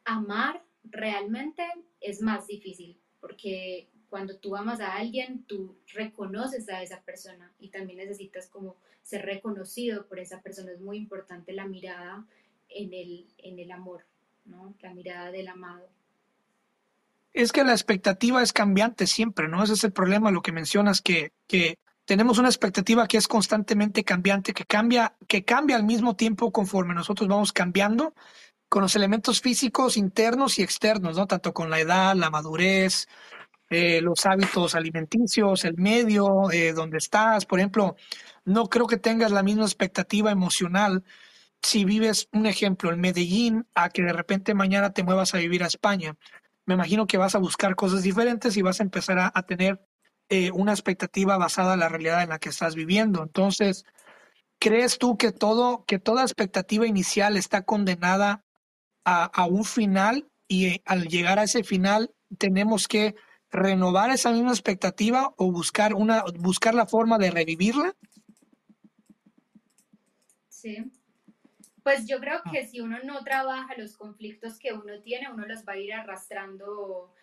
[0.06, 1.64] amar realmente
[2.00, 7.70] es más difícil, porque cuando tú amas a alguien, tú reconoces a esa persona y
[7.70, 10.72] también necesitas como ser reconocido por esa persona.
[10.72, 12.26] Es muy importante la mirada
[12.70, 14.06] en el, en el amor,
[14.46, 14.76] ¿no?
[14.82, 15.90] La mirada del amado.
[17.34, 19.64] Es que la expectativa es cambiante siempre, ¿no?
[19.64, 24.04] Ese es el problema, lo que mencionas, que, que tenemos una expectativa que es constantemente
[24.04, 28.14] cambiante, que cambia, que cambia al mismo tiempo conforme nosotros vamos cambiando
[28.74, 31.28] con los elementos físicos internos y externos, ¿no?
[31.28, 33.08] Tanto con la edad, la madurez,
[33.70, 37.46] eh, los hábitos alimenticios, el medio eh, donde estás.
[37.46, 37.96] Por ejemplo,
[38.46, 41.04] no creo que tengas la misma expectativa emocional
[41.62, 45.64] si vives, un ejemplo, en Medellín, a que de repente mañana te muevas a vivir
[45.64, 46.16] a España.
[46.66, 49.86] Me imagino que vas a buscar cosas diferentes y vas a empezar a, tener
[50.30, 53.22] eh, una expectativa basada en la realidad en la que estás viviendo.
[53.22, 53.86] Entonces,
[54.58, 58.44] ¿crees tú que todo, que toda expectativa inicial está condenada
[59.06, 63.16] a, un final y eh, al llegar a ese final tenemos que
[63.52, 67.96] renovar esa misma expectativa o buscar una buscar la forma de revivirla?
[70.50, 70.92] Sí.
[71.84, 75.66] Pues yo creo que si uno no trabaja los conflictos que uno tiene, uno los
[75.66, 77.14] va a ir arrastrando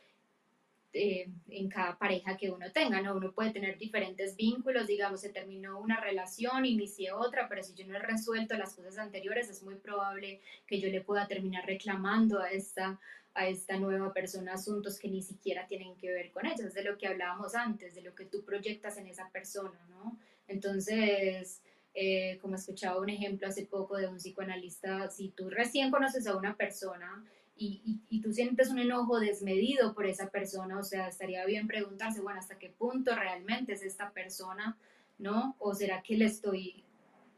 [0.93, 3.15] eh, en cada pareja que uno tenga, ¿no?
[3.15, 7.87] Uno puede tener diferentes vínculos, digamos, se terminó una relación, inicié otra, pero si yo
[7.87, 12.41] no he resuelto las cosas anteriores, es muy probable que yo le pueda terminar reclamando
[12.41, 12.99] a esta,
[13.35, 16.83] a esta nueva persona asuntos que ni siquiera tienen que ver con ella, es de
[16.83, 20.19] lo que hablábamos antes, de lo que tú proyectas en esa persona, ¿no?
[20.49, 21.63] Entonces,
[21.95, 26.37] eh, como escuchaba un ejemplo hace poco de un psicoanalista, si tú recién conoces a
[26.37, 27.25] una persona,
[27.63, 32.39] y, tú sientes un enojo desmedido por esa persona, o sea, estaría bien preguntarse, bueno,
[32.39, 34.79] ¿hasta qué punto realmente es esta persona,
[35.19, 35.57] ¿no?
[35.59, 36.83] ¿O será que le estoy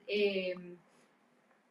[0.07, 0.77] em,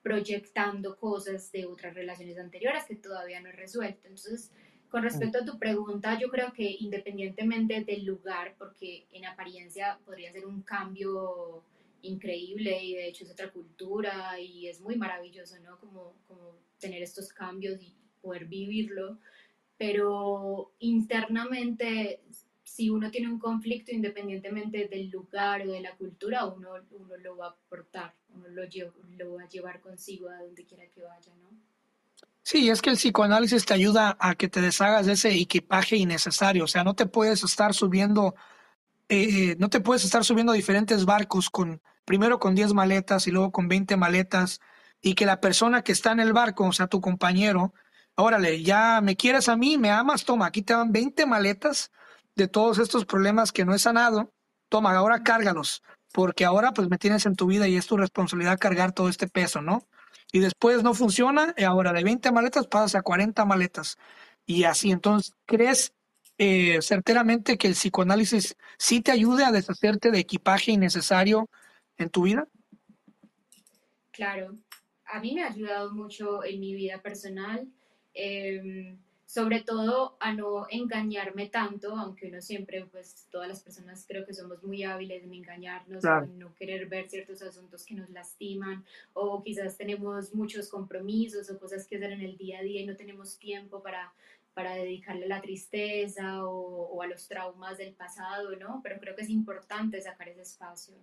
[0.03, 4.07] proyectando cosas de otras relaciones anteriores que todavía no he resuelto?
[4.07, 4.51] Entonces,
[4.89, 10.31] con respecto a tu pregunta, yo creo que independientemente del lugar, porque en apariencia podría
[10.33, 11.63] ser un cambio
[12.01, 15.79] increíble y de hecho es otra cultura y es muy maravilloso, ¿no?
[15.79, 19.19] Como, como tener estos cambios y, poder vivirlo,
[19.77, 22.21] pero internamente,
[22.63, 27.37] si uno tiene un conflicto, independientemente del lugar o de la cultura, uno, uno lo
[27.37, 28.63] va a aportar, uno lo,
[29.17, 31.49] lo va a llevar consigo a donde quiera que vaya, ¿no?
[32.43, 36.63] Sí, es que el psicoanálisis te ayuda a que te deshagas de ese equipaje innecesario,
[36.63, 38.35] o sea, no te puedes estar subiendo,
[39.09, 43.51] eh, no te puedes estar subiendo diferentes barcos con, primero con 10 maletas y luego
[43.51, 44.59] con 20 maletas,
[45.01, 47.73] y que la persona que está en el barco, o sea, tu compañero,
[48.15, 51.91] órale, ya me quieres a mí, me amas, toma, aquí te dan 20 maletas
[52.35, 54.33] de todos estos problemas que no he sanado,
[54.69, 58.59] toma, ahora cárgalos, porque ahora pues me tienes en tu vida y es tu responsabilidad
[58.59, 59.87] cargar todo este peso, ¿no?
[60.31, 63.97] Y después no funciona, y ahora de 20 maletas pasas a 40 maletas.
[64.45, 65.93] Y así, entonces, ¿crees
[66.37, 71.49] eh, certeramente que el psicoanálisis sí te ayude a deshacerte de equipaje innecesario
[71.97, 72.47] en tu vida?
[74.11, 74.57] Claro,
[75.05, 77.67] a mí me ha ayudado mucho en mi vida personal
[78.13, 78.97] Em,
[79.31, 84.33] sobre todo a no engañarme tanto, aunque uno siempre, pues todas las personas creo que
[84.33, 89.41] somos muy hábiles en engañarnos, en no querer ver ciertos asuntos que nos lastiman, o
[89.41, 92.97] quizás tenemos muchos compromisos o cosas que hacer en el día a día y no
[92.97, 94.11] tenemos tiempo para,
[94.53, 98.81] para dedicarle a la tristeza o, o a los traumas del pasado, ¿no?
[98.83, 100.93] Pero creo que es importante sacar ese espacio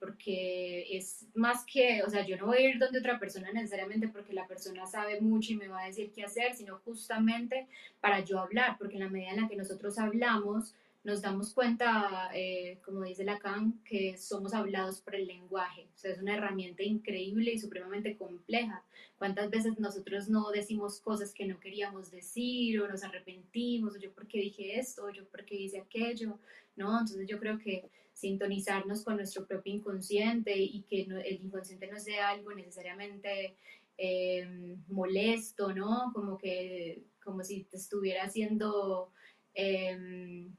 [0.00, 4.08] porque es más que, o sea, yo no voy a ir donde otra persona necesariamente
[4.08, 7.68] porque la persona sabe mucho y me va a decir qué hacer, sino justamente
[8.00, 12.30] para yo hablar, porque en la medida en la que nosotros hablamos, nos damos cuenta,
[12.34, 15.86] eh, como dice Lacan, que somos hablados por el lenguaje.
[15.94, 18.82] O sea, es una herramienta increíble y supremamente compleja.
[19.16, 24.12] ¿Cuántas veces nosotros no decimos cosas que no queríamos decir o nos arrepentimos, o yo
[24.12, 26.38] porque dije esto, o yo porque hice aquello,
[26.76, 26.92] ¿no?
[26.92, 32.28] Entonces yo creo que sintonizarnos con nuestro propio inconsciente y que el inconsciente no sea
[32.28, 33.56] algo necesariamente
[33.96, 36.10] eh, molesto, ¿no?
[36.12, 39.10] Como que, como si te estuviera haciendo,
[39.54, 40.54] em,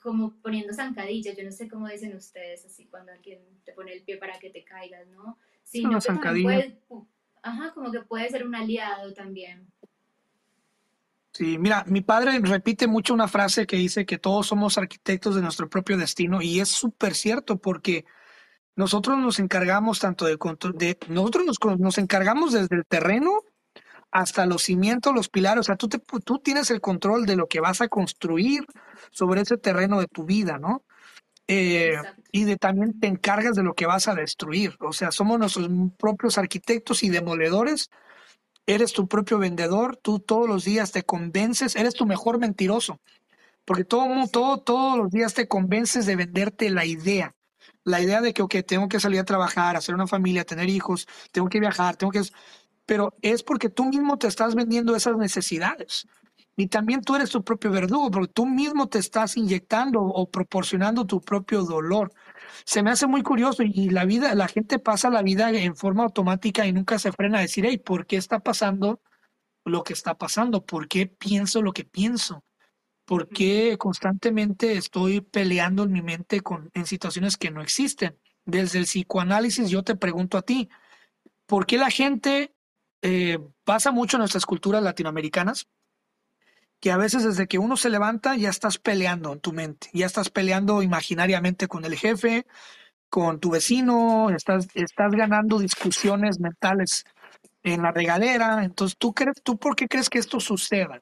[0.00, 4.02] como poniendo zancadillas, yo no sé cómo dicen ustedes, así cuando alguien te pone el
[4.02, 5.38] pie para que te caigas, ¿no?
[5.62, 6.78] Sí, no, puede,
[7.42, 9.71] ajá, como que puede ser un aliado también.
[11.32, 15.40] Sí, mira, mi padre repite mucho una frase que dice que todos somos arquitectos de
[15.40, 18.04] nuestro propio destino y es súper cierto porque
[18.76, 20.36] nosotros nos encargamos tanto de,
[20.74, 23.40] de nosotros nos, nos, encargamos desde el terreno
[24.10, 27.46] hasta los cimientos, los pilares, o sea, tú, te, tú tienes el control de lo
[27.48, 28.66] que vas a construir
[29.10, 30.84] sobre ese terreno de tu vida, ¿no?
[31.48, 31.96] Eh,
[32.30, 35.68] y de también te encargas de lo que vas a destruir, o sea, somos nuestros
[35.98, 37.90] propios arquitectos y demoledores
[38.66, 43.00] eres tu propio vendedor, tú todos los días te convences, eres tu mejor mentiroso,
[43.64, 47.34] porque todo, todo, todos los días te convences de venderte la idea,
[47.84, 51.06] la idea de que, ok, tengo que salir a trabajar, hacer una familia, tener hijos,
[51.32, 52.22] tengo que viajar, tengo que...
[52.86, 56.06] Pero es porque tú mismo te estás vendiendo esas necesidades.
[56.56, 61.06] Y también tú eres tu propio verdugo, porque tú mismo te estás inyectando o proporcionando
[61.06, 62.12] tu propio dolor
[62.64, 66.04] se me hace muy curioso y la vida, la gente pasa la vida en forma
[66.04, 69.00] automática y nunca se frena a decir, hey, ¿por qué está pasando
[69.64, 70.64] lo que está pasando?
[70.64, 72.44] ¿Por qué pienso lo que pienso?
[73.04, 78.18] ¿Por qué constantemente estoy peleando en mi mente con, en situaciones que no existen?
[78.44, 80.68] Desde el psicoanálisis yo te pregunto a ti,
[81.46, 82.54] ¿por qué la gente
[83.02, 85.68] eh, pasa mucho en nuestras culturas latinoamericanas?
[86.82, 90.04] Que a veces desde que uno se levanta ya estás peleando en tu mente, ya
[90.04, 92.44] estás peleando imaginariamente con el jefe,
[93.08, 97.04] con tu vecino, estás, estás ganando discusiones mentales
[97.62, 98.64] en la regadera.
[98.64, 101.00] Entonces, ¿tú, crees, ¿tú por qué crees que esto suceda?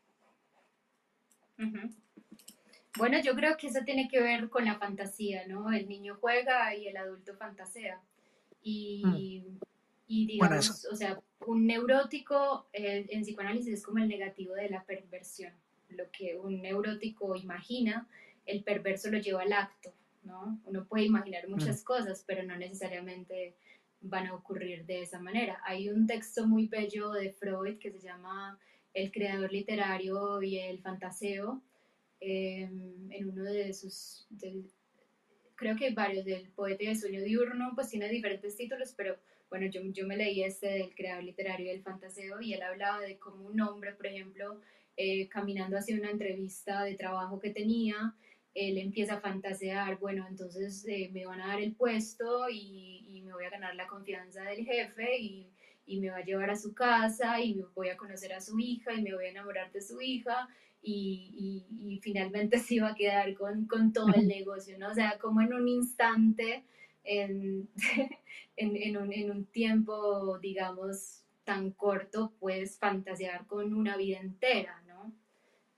[2.99, 5.73] Bueno, yo creo que eso tiene que ver con la fantasía, ¿no?
[5.73, 7.99] El niño juega y el adulto fantasea.
[8.63, 9.59] Y, mm.
[10.09, 14.85] y digamos, o sea, un neurótico eh, en psicoanálisis es como el negativo de la
[14.85, 15.55] perversión
[15.93, 18.09] lo que un neurótico imagina,
[18.47, 19.93] el perverso lo lleva al acto,
[20.25, 20.61] ¿no?
[20.65, 21.85] Uno puede imaginar muchas mm.
[21.85, 23.55] cosas, pero no necesariamente
[24.01, 25.61] van a ocurrir de esa manera.
[25.65, 28.59] Hay un texto muy bello de Freud que se llama
[28.95, 31.63] El creador literario y el fantaseo,
[32.21, 34.27] em, en uno de sus,
[35.55, 39.17] creo que varios, del poeta y el sueño diurno, pues tiene diferentes títulos, pero
[39.51, 43.01] bueno, yo, yo me leí este del creador literario y el fantaseo y él hablaba
[43.01, 44.61] de cómo un hombre, por ejemplo,
[45.03, 48.15] eh, caminando hacia una entrevista de trabajo que tenía,
[48.53, 53.33] él empieza a fantasear, bueno, entonces eh, me van a dar el puesto y, me
[53.33, 55.51] voy a ganar la confianza del jefe y,
[55.87, 59.01] me va a llevar a su casa y voy a conocer a su hija y
[59.01, 60.51] me voy a enamorar de su hija
[60.83, 64.91] y, finalmente se iba a quedar con, todo el negocio, ¿no?
[64.91, 66.63] O sea, como en un instante,
[67.05, 67.71] en,
[68.57, 74.81] en, un, en un tiempo, digamos, tan corto, puedes fantasear con una vida entera,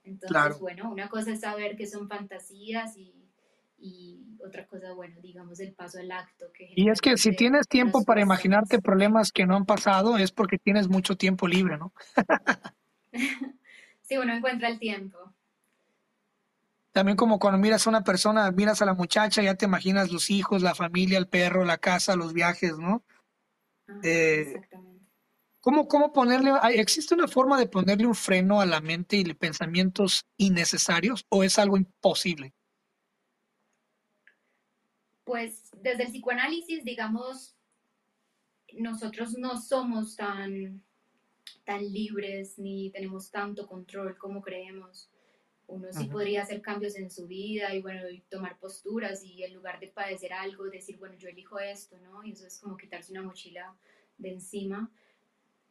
[0.03, 5.73] entonces, bueno, una cosa es saber que son fantasías y, otra cosa, bueno, digamos el
[5.73, 6.51] paso al acto.
[6.53, 10.31] Que y es que si tienes tiempo para imaginarte problemas que no han pasado, es
[10.31, 11.93] porque tienes mucho tiempo libre, ¿no?
[14.01, 15.33] sí, uno encuentra el tiempo.
[16.91, 20.29] También como cuando miras a una persona, miras a la muchacha, ya te imaginas los
[20.29, 23.03] hijos, la familia, el perro, la casa, los viajes, ¿no?
[24.03, 24.92] Eh, exactamente.
[25.63, 30.27] ¿Cómo, cómo ponerle, existe una forma de ponerle un freno a la mente y pensamientos
[30.35, 32.53] innecesarios o es algo imposible?
[35.23, 37.55] Pues desde el psicoanálisis, digamos,
[38.73, 40.83] nosotros no somos tan,
[41.63, 45.09] tan libres ni tenemos tanto control como creemos.
[45.67, 49.53] Uno sí podría hacer cambios en su vida y bueno, y tomar posturas y en
[49.53, 52.21] lugar de padecer algo, decir, bueno, yo elijo esto, ¿no?
[52.25, 53.73] Y eso es como quitarse una mochila
[54.17, 54.91] de encima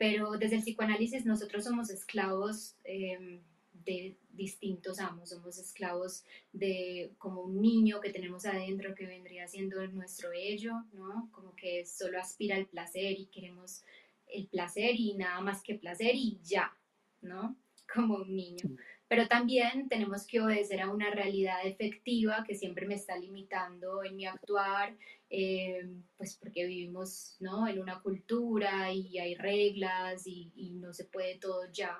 [0.02, 3.40] pero desde el psicoanálisis nosotros somos esclavos em,
[3.72, 9.86] de distintos amos, somos esclavos de como un niño que tenemos adentro que vendría siendo
[9.86, 11.30] nuestro ello, ¿no?
[11.30, 13.84] Como que solo aspira al placer y queremos
[14.26, 16.76] el placer y nada más que placer y ya,
[17.20, 17.56] ¿no?
[17.94, 18.76] Como un niño.
[19.12, 24.16] Pero también tenemos que obedecer a una realidad efectiva que siempre me está limitando en
[24.16, 24.96] mi actuar,
[25.28, 25.86] eh,
[26.16, 27.68] pues porque vivimos, ¿no?
[27.68, 31.98] En una cultura y hay reglas y, y no se puede todo ya.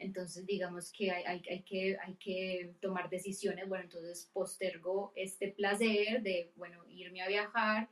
[0.00, 3.68] Entonces, digamos que hay, hay, que hay que tomar decisiones.
[3.68, 7.88] Bueno, entonces postergo este placer de, bueno, irme a viajar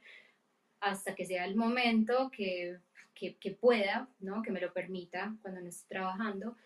[0.80, 2.78] hasta que sea el momento que,
[3.14, 4.42] que, que pueda, ¿no?
[4.42, 6.56] Que me lo permita cuando no esté trabajando.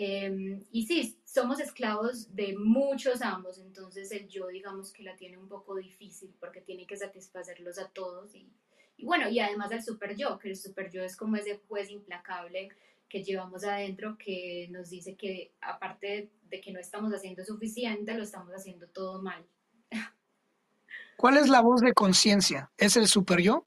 [0.00, 5.36] Em, y sí, somos esclavos de muchos ambos, entonces el yo digamos que la tiene
[5.36, 8.48] un poco difícil porque tiene que satisfacerlos a todos y,
[8.96, 11.90] y bueno, y además el super yo, que el super yo es como ese juez
[11.90, 12.68] implacable
[13.08, 18.22] que llevamos adentro que nos dice que aparte de que no estamos haciendo suficiente, lo
[18.22, 19.44] estamos haciendo todo mal.
[21.16, 22.70] ¿Cuál es la voz de conciencia?
[22.76, 23.66] ¿Es el super yo?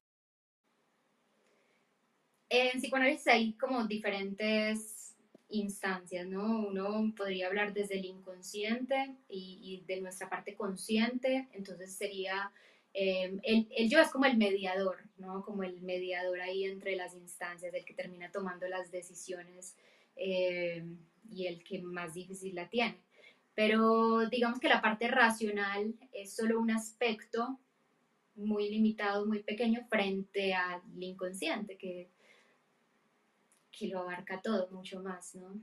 [2.48, 5.01] En psicoanálisis hay como diferentes
[5.52, 6.68] instancias, ¿no?
[6.68, 12.52] Uno podría hablar desde el inconsciente y, de nuestra parte consciente, entonces sería
[12.94, 15.44] eh, el, yo es como el mediador, ¿no?
[15.44, 19.76] Como el mediador ahí entre las instancias, el que termina tomando las decisiones
[20.16, 20.84] eh,
[21.30, 22.98] y el que más difícil la tiene.
[23.54, 27.60] Pero digamos que la parte racional es solo un aspecto
[28.36, 32.10] muy limitado, muy pequeño frente al inconsciente, que,
[33.82, 35.60] que lo abarca todo mucho más, ¿no?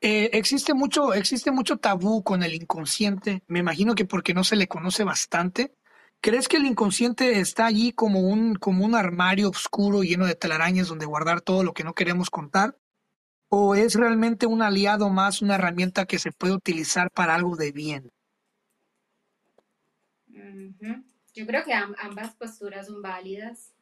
[0.00, 3.42] Eh, existe mucho, existe mucho tabú con el inconsciente.
[3.46, 5.74] Me imagino que porque no se le conoce bastante.
[6.22, 10.88] ¿Crees que el inconsciente está allí como un, como un armario oscuro lleno de telarañas
[10.88, 12.78] donde guardar todo lo que no queremos contar?
[13.50, 17.72] ¿O es realmente un aliado más, una herramienta que se puede utilizar para algo de
[17.72, 18.10] bien?
[21.34, 23.72] Yo creo que ambas posturas son válidas,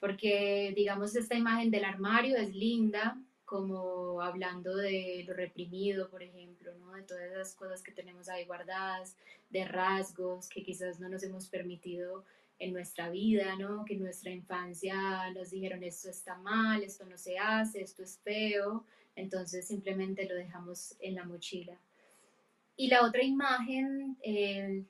[0.00, 6.74] porque digamos esta imagen del armario es linda, como hablando de lo reprimido, por ejemplo,
[6.78, 6.92] ¿no?
[6.92, 9.16] de todas esas cosas que tenemos ahí guardadas,
[9.50, 12.24] de rasgos que quizás no nos hemos permitido
[12.58, 13.84] en nuestra vida, ¿no?
[13.84, 18.18] que en nuestra infancia nos dijeron esto está mal, esto no se hace, esto es
[18.18, 18.84] feo,
[19.14, 21.78] entonces simplemente lo dejamos en la mochila.
[22.76, 24.84] Y la otra imagen eh,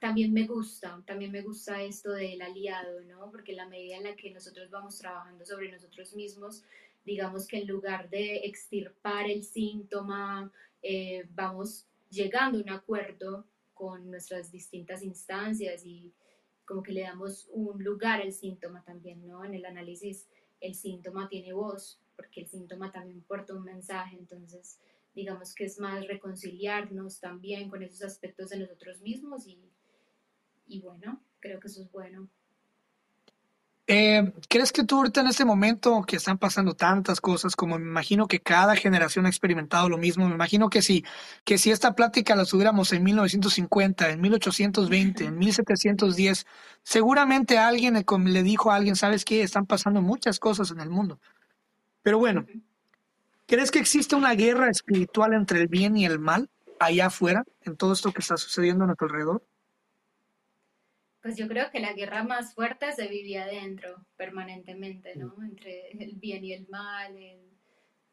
[0.00, 3.30] también me gusta, también me gusta esto del aliado, ¿no?
[3.30, 6.62] Porque la medida en la que nosotros vamos trabajando sobre nosotros mismos,
[7.04, 13.44] digamos que en lugar de extirpar el síntoma, eh, vamos llegando a un acuerdo
[13.74, 16.12] con nuestras distintas instancias y
[16.64, 19.44] como que le damos un lugar al síntoma también, ¿no?
[19.44, 20.28] En el análisis
[20.60, 24.78] el síntoma tiene voz, porque el síntoma también porta un mensaje, entonces
[25.14, 29.58] digamos que es más reconciliarnos también con esos aspectos de nosotros mismos y,
[30.68, 32.28] y bueno, creo que eso es bueno.
[33.90, 37.86] Eh, ¿Crees que tú ahorita en este momento que están pasando tantas cosas, como me
[37.86, 41.06] imagino que cada generación ha experimentado lo mismo, me imagino que si,
[41.42, 46.46] que si esta plática la tuviéramos en 1950, en 1820, en 1710,
[46.82, 47.94] seguramente alguien
[48.26, 49.42] le dijo a alguien, ¿sabes qué?
[49.42, 51.18] Están pasando muchas cosas en el mundo.
[52.02, 52.44] Pero bueno,
[53.46, 57.74] ¿crees que existe una guerra espiritual entre el bien y el mal allá afuera, en
[57.78, 59.42] todo esto que está sucediendo a nuestro alrededor?
[61.22, 65.34] Pues yo creo que la guerra más fuerte se vivía dentro permanentemente, ¿no?
[65.36, 65.44] Mm.
[65.44, 67.14] Entre el bien y el mal,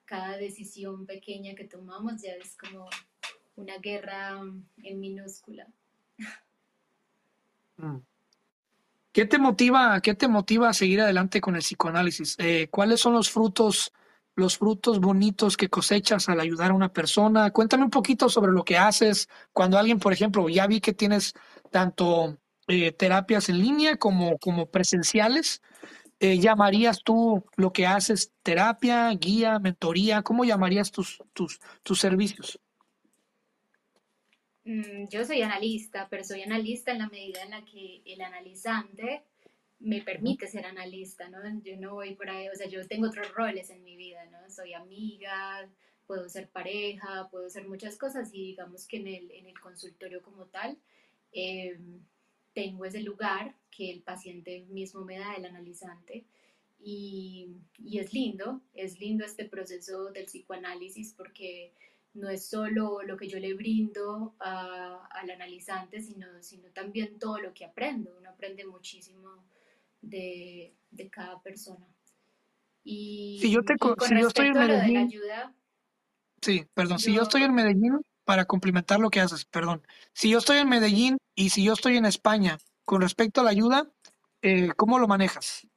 [0.06, 2.90] cada decisión pequeña que tomamos ya es como
[3.56, 4.40] una guerra
[4.84, 5.68] en minúscula.
[7.78, 7.98] Mm.
[9.12, 12.38] ¿Qué te motiva, qué te motiva a seguir adelante con el psicoanálisis?
[12.40, 13.92] Eh, ¿Cuáles son los frutos,
[14.34, 17.52] los frutos bonitos que cosechas al ayudar a una persona?
[17.52, 21.34] Cuéntame un poquito sobre lo que haces cuando alguien, por ejemplo, ya vi que tienes
[21.70, 22.38] tanto
[22.68, 25.62] eh, terapias en línea como, como presenciales.
[26.20, 30.22] Eh, ¿Llamarías tú lo que haces terapia, guía, mentoría?
[30.22, 32.60] ¿Cómo llamarías tus, tus, tus servicios?
[34.64, 39.24] Mm, yo soy analista, pero soy analista en la medida en la que el analizante
[39.80, 41.40] me permite ser analista, ¿no?
[41.62, 44.50] Yo no voy por ahí, o sea, yo tengo otros roles en mi vida, ¿no?
[44.50, 45.70] Soy amiga,
[46.08, 50.22] puedo ser pareja, puedo ser muchas cosas y digamos que en el, en el consultorio
[50.22, 50.78] como tal,
[51.32, 51.78] eh,
[52.56, 56.26] tengo ese lugar que el paciente mismo me da, el analizante,
[56.80, 61.74] y, y, es lindo, es lindo este proceso del psicoanálisis porque
[62.14, 67.54] no es solo lo que yo le brindo al analizante, sino, sino también todo lo
[67.54, 69.46] que aprendo, uno aprende muchísimo
[70.02, 71.88] de, de cada persona.
[72.84, 73.76] Y, si yo, te,
[74.08, 75.56] si yo estoy en Medellín, ayuda,
[76.42, 77.00] Sí, perdón.
[77.00, 79.82] Si yo estoy en Medellín, para complementar lo que haces, perdón.
[80.14, 83.50] Si yo estoy en Medellín y si yo estoy en España, con respecto a la
[83.52, 83.92] ayuda,
[84.42, 85.68] eh, ¿cómo lo manejas?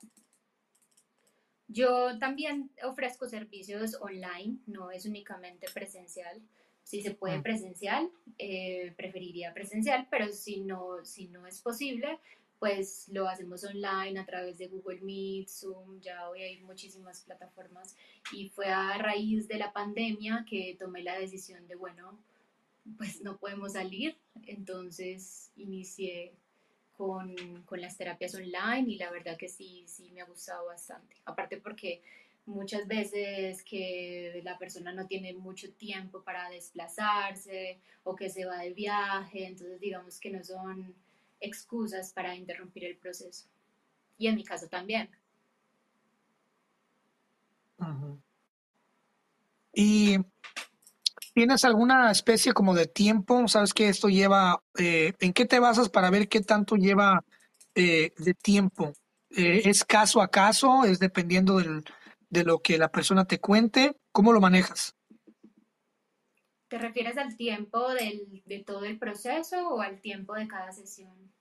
[1.67, 6.41] Yo también ofrezco servicios online, no es únicamente presencial.
[6.83, 7.43] Si se puede mm.
[7.43, 12.19] presencial, eh, preferiría presencial, pero si no, si no es posible,
[12.59, 17.97] pues lo hacemos online a través de Google Meet, Zoom, ya hoy hay muchísimas plataformas
[18.33, 22.19] y fue a raíz de la pandemia que tomé la decisión de, bueno,
[22.97, 24.17] pues no podemos salir,
[24.47, 26.33] entonces inicié
[26.97, 27.35] con,
[27.65, 31.59] con las terapias online y la verdad que sí, sí me ha gustado bastante, aparte
[31.59, 32.03] porque
[32.47, 38.59] muchas veces que la persona no tiene mucho tiempo para desplazarse o que se va
[38.59, 40.95] de viaje, entonces digamos que no son
[41.41, 43.47] excusas para interrumpir el proceso.
[44.17, 45.09] Y en mi caso también.
[49.73, 50.17] ¿Y
[51.39, 53.47] tienes alguna especie como de tiempo?
[53.47, 57.25] ¿Sabes que esto lleva, eh, en qué te basas para ver qué tanto lleva
[57.77, 58.93] eh, de tiempo?
[59.31, 60.83] Eh, ¿Es caso a caso?
[60.83, 63.95] ¿Es dependiendo de lo que la persona te cuente?
[64.11, 64.97] ¿Cómo lo manejas?
[66.67, 71.33] ¿Te refieres al tiempo del, de todo el proceso o al tiempo de cada sesión?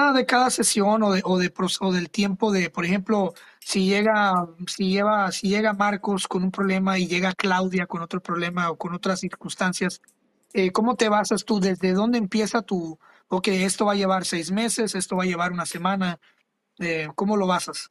[0.00, 3.88] Ah, de cada sesión o, de, o, de, o del tiempo de, por ejemplo, si
[3.88, 4.32] llega,
[4.68, 8.78] si, lleva, si llega Marcos con un problema y llega Claudia con otro problema o
[8.78, 10.00] con otras circunstancias,
[10.52, 11.58] eh, ¿cómo te basas tú?
[11.58, 12.96] ¿Desde dónde empieza tu,
[13.26, 16.20] ok, esto va a llevar seis meses, esto va a llevar una semana?
[16.78, 17.88] Eh, ¿Cómo lo basas?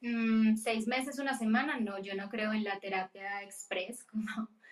[0.00, 4.06] Mm, seis meses, una semana, no, yo no creo en la terapia express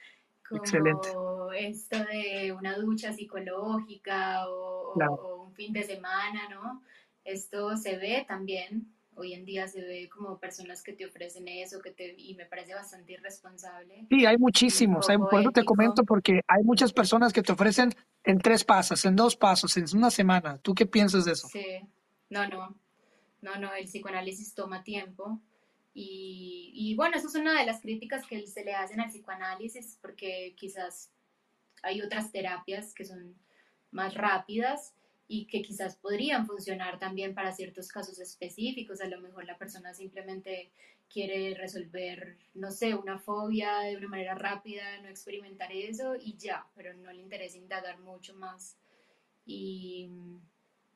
[1.14, 6.82] como esto de una ducha psicológica o, un fin de semana, ¿no?
[7.24, 11.80] Esto se ve también, hoy en día se ve como personas que te ofrecen eso,
[11.80, 14.06] que te, y me parece bastante irresponsable.
[14.10, 17.94] Sí, hay muchísimos, hay, por eso te comento, porque hay muchas personas que te ofrecen
[18.24, 20.58] en tres pasos, en dos pasos, en una semana.
[20.58, 21.48] ¿Tú qué piensas de eso?
[21.48, 21.64] Sí,
[22.30, 22.76] no, no,
[23.40, 25.40] no, no, el psicoanálisis toma tiempo.
[25.94, 30.54] Y, bueno, eso es una de las críticas que se le hacen al psicoanálisis, porque
[30.56, 31.10] quizás
[31.82, 33.36] hay otras terapias que son
[33.90, 34.94] más rápidas
[35.28, 39.00] y que quizás podrían funcionar también para ciertos casos específicos.
[39.00, 40.70] A lo mejor la persona simplemente
[41.10, 46.66] quiere resolver, no sé, una fobia de una manera rápida, no experimentar eso y ya,
[46.74, 48.78] pero no le interesa indagar mucho más.
[49.44, 50.08] Y,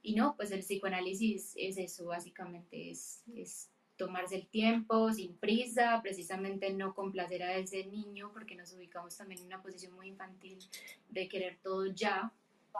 [0.02, 6.00] y no, pues el psicoanálisis es eso, básicamente, es, es tomarse el tiempo, sin prisa,
[6.02, 10.58] precisamente no complacer a ese niño, porque nos ubicamos también en una posición muy infantil
[11.08, 12.32] de querer todo ya,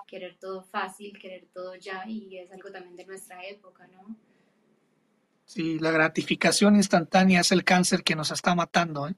[0.07, 4.17] querer todo fácil, querer todo ya, y es algo también de nuestra época, ¿no?
[5.45, 9.15] Sí, la gratificación instantánea es el cáncer que nos está matando, ¿eh?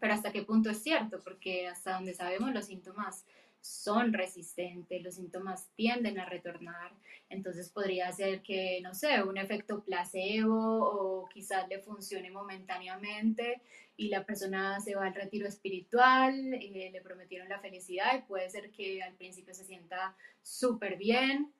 [0.00, 3.24] Pero hasta qué punto es cierto, porque hasta donde sabemos los síntomas
[3.60, 6.92] son resistentes, los síntomas tienden a retornar,
[7.28, 13.60] entonces podría ser que, no sé, un efecto placebo o quizás le funcione momentáneamente
[13.96, 18.48] y la persona se va al retiro espiritual, eh, le prometieron la felicidad y puede
[18.48, 21.52] ser que al principio se sienta súper bien,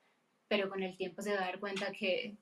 [0.47, 2.37] pero con el tiempo se va a dar cuenta que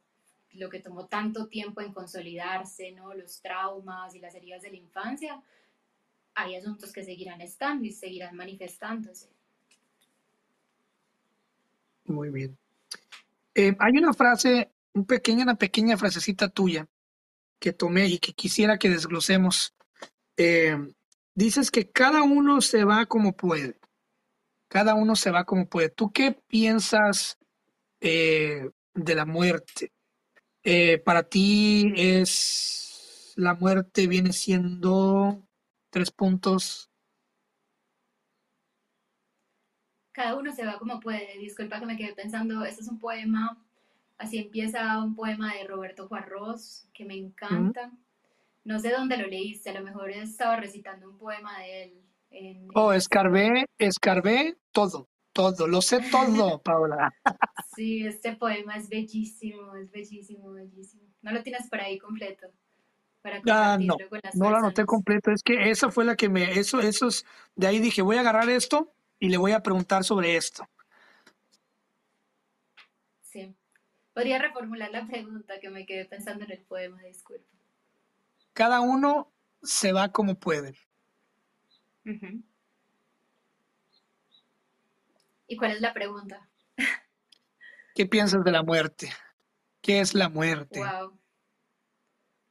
[0.52, 3.14] lo que tomó tanto tiempo en consolidarse, ¿no?
[3.14, 5.42] Los traumas y las heridas de la infancia,
[6.34, 9.35] hay asuntos que seguirán estando y seguirán manifestándose.
[12.06, 12.58] Muy bien.
[13.54, 16.86] Eh, hay una frase, un pequeña, una pequeña frasecita tuya
[17.58, 19.74] que tomé y que quisiera que desglosemos.
[20.36, 20.76] Eh,
[21.34, 23.78] dices que cada uno se va como puede.
[24.68, 25.88] Cada uno se va como puede.
[25.88, 27.38] ¿Tú qué piensas
[28.00, 29.92] eh, de la muerte?
[31.04, 35.46] para ti es la muerte viene siendo
[35.90, 36.90] tres puntos
[40.16, 41.36] cada uno se va como puede.
[41.38, 43.62] Disculpa que me quedé pensando, este es un poema,
[44.16, 47.92] así empieza un poema de Roberto Juarros, que me encanta.
[48.64, 51.82] No sé dónde lo leíste, a lo mejor estaba recitando un poema de
[52.30, 52.68] él.
[52.74, 57.12] oh, escarbé, escarbé todo, todo, lo sé todo, Paula.
[57.74, 61.02] sí, este poema es bellísimo, es bellísimo, bellísimo.
[61.20, 62.46] ¿No lo tienes por ahí completo?
[63.20, 63.96] Para ah, no,
[64.32, 67.66] no lo anoté completo, es que esa fue la que me, eso, eso es, de
[67.66, 70.68] ahí dije, voy a agarrar esto y le voy a preguntar sobre esto.
[73.22, 73.54] Sí.
[74.12, 77.50] Podría reformular la pregunta que me quedé pensando en el poema, disculpa.
[78.52, 80.78] Cada uno se va como puede.
[85.48, 86.48] ¿Y cuál es la pregunta?
[87.94, 89.10] ¿Qué piensas de la muerte?
[89.80, 90.80] ¿Qué es la muerte?
[90.80, 91.18] Wow.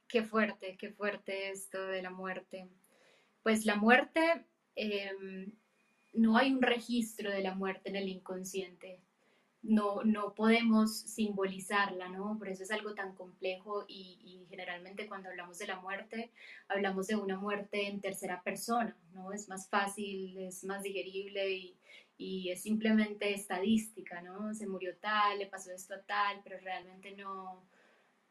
[0.08, 2.68] Qué fuerte, qué fuerte esto de la muerte.
[3.42, 5.52] Pues la muerte, em,
[6.16, 9.00] no hay un registro de la muerte en el inconsciente.
[9.62, 12.38] No, no podemos simbolizarla, ¿no?
[12.38, 16.30] Por eso es algo tan complejo y, generalmente cuando hablamos de la muerte,
[16.68, 19.32] hablamos de una muerte en tercera persona, ¿no?
[19.32, 21.76] Es más fácil, es más digerible y,
[22.16, 24.54] y es simplemente estadística, ¿no?
[24.54, 27.64] Se murió tal, le pasó esto a tal, pero realmente no,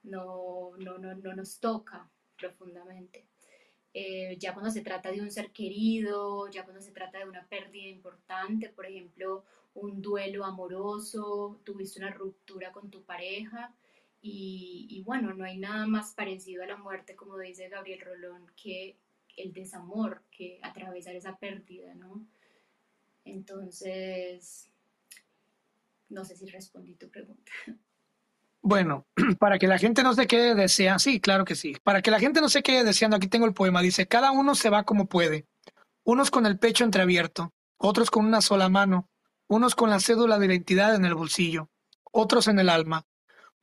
[0.03, 3.25] no, no, no, no nos toca profundamente.
[3.97, 7.47] Eh, ya cuando se trata de un ser querido, ya cuando se trata de una
[7.47, 13.73] pérdida importante, por ejemplo, un duelo amoroso, tuviste una ruptura con tu pareja
[14.21, 18.51] y, y, bueno, no hay nada más parecido a la muerte, como dice Gabriel Rolón,
[18.61, 18.97] que
[19.37, 22.27] el desamor, que atravesar esa pérdida, ¿no?
[23.23, 24.69] Entonces,
[26.09, 27.51] no sé si respondí tu pregunta.
[28.67, 29.05] Bueno,
[29.39, 31.77] para que la gente no se quede deseando, sí, claro que sí.
[31.83, 33.83] Para que la gente no se quede deseando, aquí tengo el poema.
[33.83, 35.45] Dice, cada uno se va como puede.
[36.03, 39.07] Unos con el pecho entreabierto, otros con una sola mano,
[39.47, 41.69] unos con la cédula de identidad en el bolsillo,
[42.11, 43.05] otros en el alma,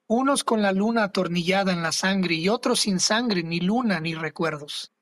[0.07, 4.15] unos con la luna atornillada en la sangre y otros sin sangre, ni luna, ni
[4.15, 4.93] recuerdos.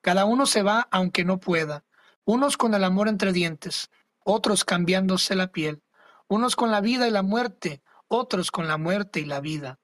[0.00, 1.84] Cada uno se va aunque no pueda,
[2.24, 3.90] unos con el amor entre dientes,
[4.24, 5.82] otros cambiándose la piel,
[6.26, 7.82] unos con la vida y la muerte,
[8.12, 9.80] otros con la muerte y la vida,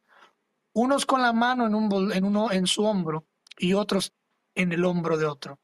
[0.74, 3.26] unos con la mano en, un, en, uno, en su hombro
[3.56, 4.12] y otros
[4.54, 5.58] en el hombro de otro.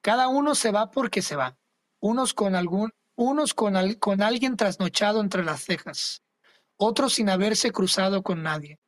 [0.00, 1.56] Cada uno se va porque se va,
[2.00, 6.22] unos con algún, unos con, con alguien trasnochado entre las cejas,
[6.76, 8.80] otros sin haberse cruzado con nadie,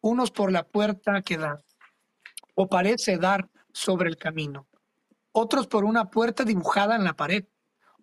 [0.00, 1.62] unos por la puerta que da,
[2.54, 4.68] o parece dar sobre el camino,
[5.32, 7.44] otros por una puerta dibujada en la pared,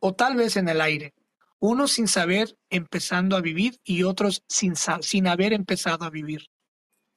[0.02, 1.14] o tal vez en el aire,
[1.62, 6.48] unos sin saber empezando a vivir y otros sin, sin haber empezado a vivir.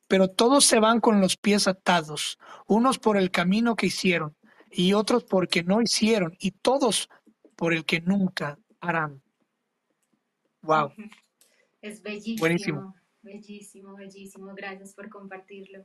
[0.07, 4.36] Pero todos se van con los pies atados, unos por el camino que hicieron
[4.70, 7.09] y otros porque no hicieron y todos
[7.57, 9.22] por el que nunca harán.
[10.61, 10.92] Wow.
[11.80, 12.40] Es bellísimo.
[12.40, 12.95] Buenísimo.
[13.22, 14.55] Bellísimo, bellísimo.
[14.55, 15.84] Gracias por compartirlo.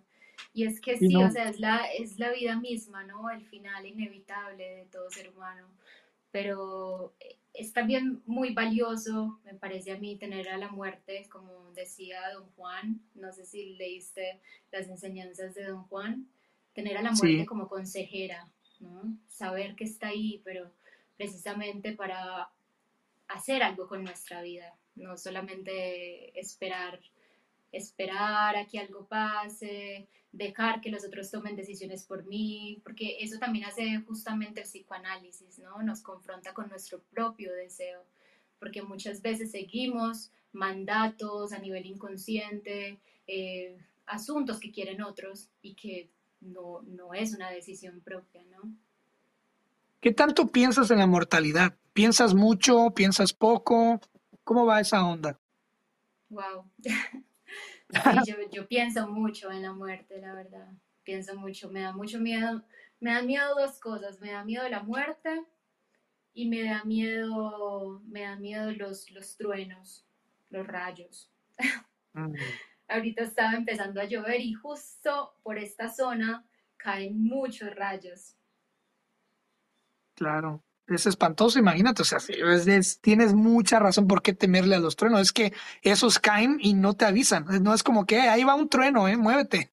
[0.51, 3.29] Y es que sí, o sea, es la, es la vida misma, ¿no?
[3.29, 5.69] El final inevitable de todo ser humano
[6.31, 11.71] pero eh, es también muy valioso, me parece a mí, tener a la muerte, como
[11.71, 14.39] decía don Juan, no sé si leíste
[14.71, 16.27] las enseñanzas de don Juan,
[16.73, 18.47] tener a la muerte como consejera,
[18.79, 19.17] ¿no?
[19.27, 20.71] saber que está ahí, pero
[21.17, 22.49] precisamente para
[23.27, 26.99] hacer algo con nuestra vida, no solamente esperar,
[27.71, 33.39] esperar a que algo pase, dejar que los otros tomen decisiones por mí, porque eso
[33.39, 35.81] también hace justamente el psicoanálisis, ¿no?
[35.81, 38.03] Nos confronta con nuestro propio deseo,
[38.59, 46.09] porque muchas veces seguimos mandatos a nivel inconsciente, eh, asuntos que quieren otros y que
[46.41, 48.71] no, no es una decisión propia, ¿no?
[49.99, 51.75] ¿Qué tanto piensas en la mortalidad?
[51.93, 52.91] ¿Piensas mucho?
[52.91, 53.99] ¿Piensas poco?
[54.43, 55.37] ¿Cómo va esa onda?
[56.29, 56.65] Wow.
[58.51, 60.71] yo, pienso mucho en la muerte, la verdad.
[61.03, 62.63] Pienso mucho, me da mucho miedo.
[62.99, 64.19] Me da miedo dos cosas.
[64.21, 65.43] Me da miedo la muerte
[66.33, 70.05] y me da miedo, me da miedo los, los truenos,
[70.49, 71.31] los rayos.
[72.13, 72.33] Mm.
[72.87, 76.45] Ahorita estaba empezando a llover y justo por esta zona
[76.77, 78.35] caen muchos rayos.
[80.15, 82.19] Claro es espantoso, imagínate, o sea,
[83.01, 86.93] tienes mucha razón por qué temerle a los truenos, es que esos caen y no
[86.93, 89.71] te avisan, no es como que ahí va un trueno, eh, muévete.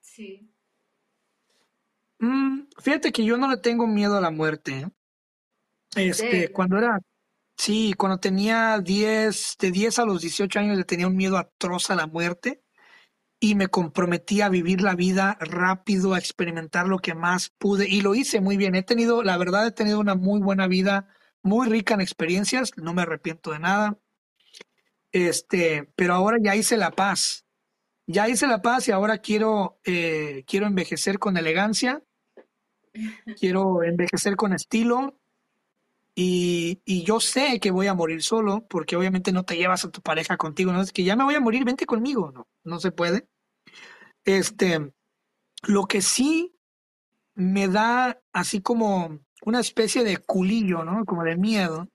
[0.00, 0.50] Sí.
[2.18, 4.80] Mm, fíjate que yo no le tengo miedo a la muerte.
[4.80, 4.88] ¿eh?
[5.94, 6.98] Este, cuando era,
[7.56, 11.90] sí, cuando tenía 10, de 10 a los 18 años le tenía un miedo atroz
[11.90, 12.62] a la muerte
[13.40, 18.00] y me comprometí a vivir la vida rápido, a experimentar lo que más pude y
[18.00, 18.74] lo hice muy bien.
[18.74, 21.08] He tenido, la verdad, he tenido una muy buena vida,
[21.42, 23.98] muy rica en experiencias, no me arrepiento de nada.
[25.12, 27.44] Este, pero ahora ya hice la paz.
[28.06, 32.02] Ya hice la paz y ahora quiero, eh, quiero envejecer con elegancia,
[33.38, 35.18] quiero envejecer con estilo
[36.20, 39.90] y, y, yo sé que voy a morir solo, porque obviamente no te llevas a
[39.92, 42.80] tu pareja contigo, no es que ya me voy a morir, vente conmigo, no, no
[42.80, 43.28] se puede.
[44.24, 44.92] Este,
[45.62, 46.56] lo que sí
[47.36, 51.04] me da así como una especie de culillo, ¿no?
[51.04, 51.86] Como de miedo,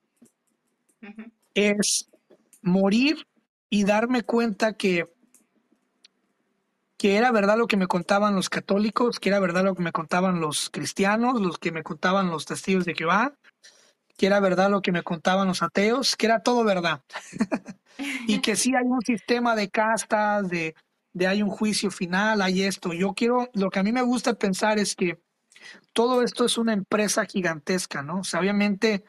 [1.52, 2.10] es
[2.62, 3.28] morir
[3.68, 5.06] y darme cuenta que,
[6.96, 9.92] que era verdad lo que me contaban los católicos, que era verdad lo que me
[9.92, 13.36] contaban los cristianos, los que me contaban los testigos de Jehová,
[14.16, 17.02] que era verdad lo que me contaban los ateos, que era todo verdad.
[18.28, 20.74] y que sí hay un sistema de castas, de,
[21.12, 22.92] de hay un juicio final, hay esto.
[22.92, 25.20] Yo quiero, lo que a mí me gusta pensar es que
[25.92, 28.20] todo esto es una empresa gigantesca, ¿no?
[28.20, 29.04] O sea, obviamente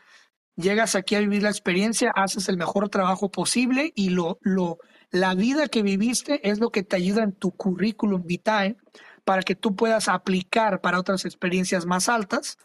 [0.55, 4.77] llegas aquí a vivir la experiencia, haces el mejor trabajo posible y lo, lo,
[5.11, 8.77] la vida que viviste es lo que te ayuda en tu currículum vitae
[9.23, 12.57] para que tú puedas aplicar para otras experiencias más altas.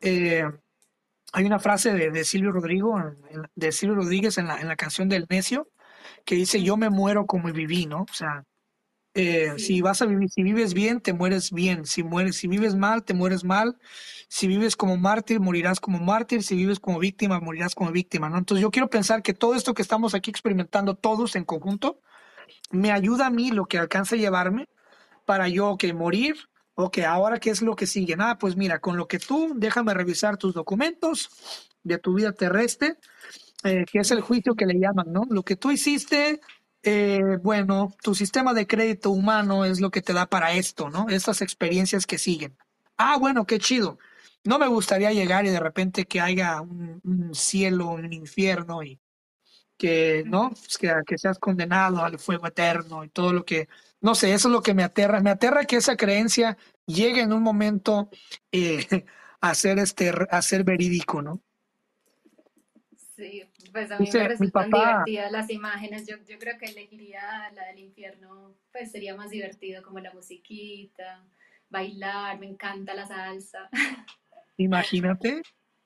[0.00, 0.44] Eh,
[1.34, 2.96] hay una frase de, Silvio Rodrigo,
[3.56, 5.68] de Silvio Rodríguez en la, en la canción del necio,
[6.24, 8.02] que dice yo me muero como viví, ¿no?
[8.02, 8.44] O sea,
[9.14, 11.86] eh, si vas a vivir, si vives bien, te mueres bien.
[11.86, 13.76] Si mueres, si vives mal, te mueres mal.
[14.28, 16.44] Si vives como mártir, morirás como mártir.
[16.44, 18.38] Si vives como víctima, morirás como víctima, ¿no?
[18.38, 22.00] Entonces yo quiero pensar que todo esto que estamos aquí experimentando todos en conjunto
[22.70, 24.68] me ayuda a mí lo que alcance a llevarme
[25.24, 26.36] para yo que morir
[26.74, 28.16] o que ahora qué es lo que sigue.
[28.18, 31.30] Ah, pues mira, con lo que tú, déjame revisar tus documentos
[31.82, 32.96] de tu vida terrestre,
[33.62, 35.22] eh, que es el juicio que le llaman, ¿no?
[35.30, 36.40] Lo que tú hiciste,
[36.82, 41.08] eh, bueno, tu sistema de crédito humano es lo que te da para esto, ¿no?
[41.08, 42.56] Estas experiencias que siguen.
[42.96, 43.98] Ah, bueno, qué chido.
[44.44, 49.00] No me gustaría llegar y de repente que haya un, cielo, un infierno y
[49.78, 50.50] que, ¿no?
[50.50, 53.68] Pues que, que seas condenado al fuego eterno y todo lo que,
[54.04, 55.22] no sé, eso es lo que me aterra.
[55.22, 58.10] Me aterra que esa creencia llegue en un momento
[58.52, 58.86] eh,
[59.40, 61.40] a ser este, a ser verídico, ¿no?
[63.16, 63.42] Sí,
[63.72, 66.06] pues a mí me resultan divertidas las imágenes.
[66.06, 71.24] Yo, yo creo que elegiría la del infierno, pues sería más divertido como la musiquita,
[71.70, 73.70] bailar, me encanta la salsa.
[74.58, 75.40] Imagínate.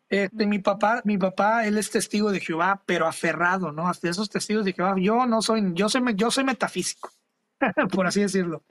[0.08, 3.86] Este, mi papá, mi papá, él es testigo de Jehová, pero aferrado, ¿no?
[3.88, 4.96] Hasta esos testigos de Jehová.
[4.98, 7.12] Yo no soy, yo soy, yo soy metafísico,
[7.92, 8.64] por así decirlo.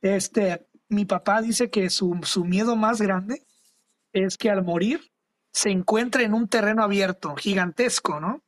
[0.00, 3.46] Este, mi papá dice que su, su miedo más grande
[4.12, 5.12] es que al morir
[5.52, 8.42] se encuentra en un terreno abierto, gigantesco, ¿no?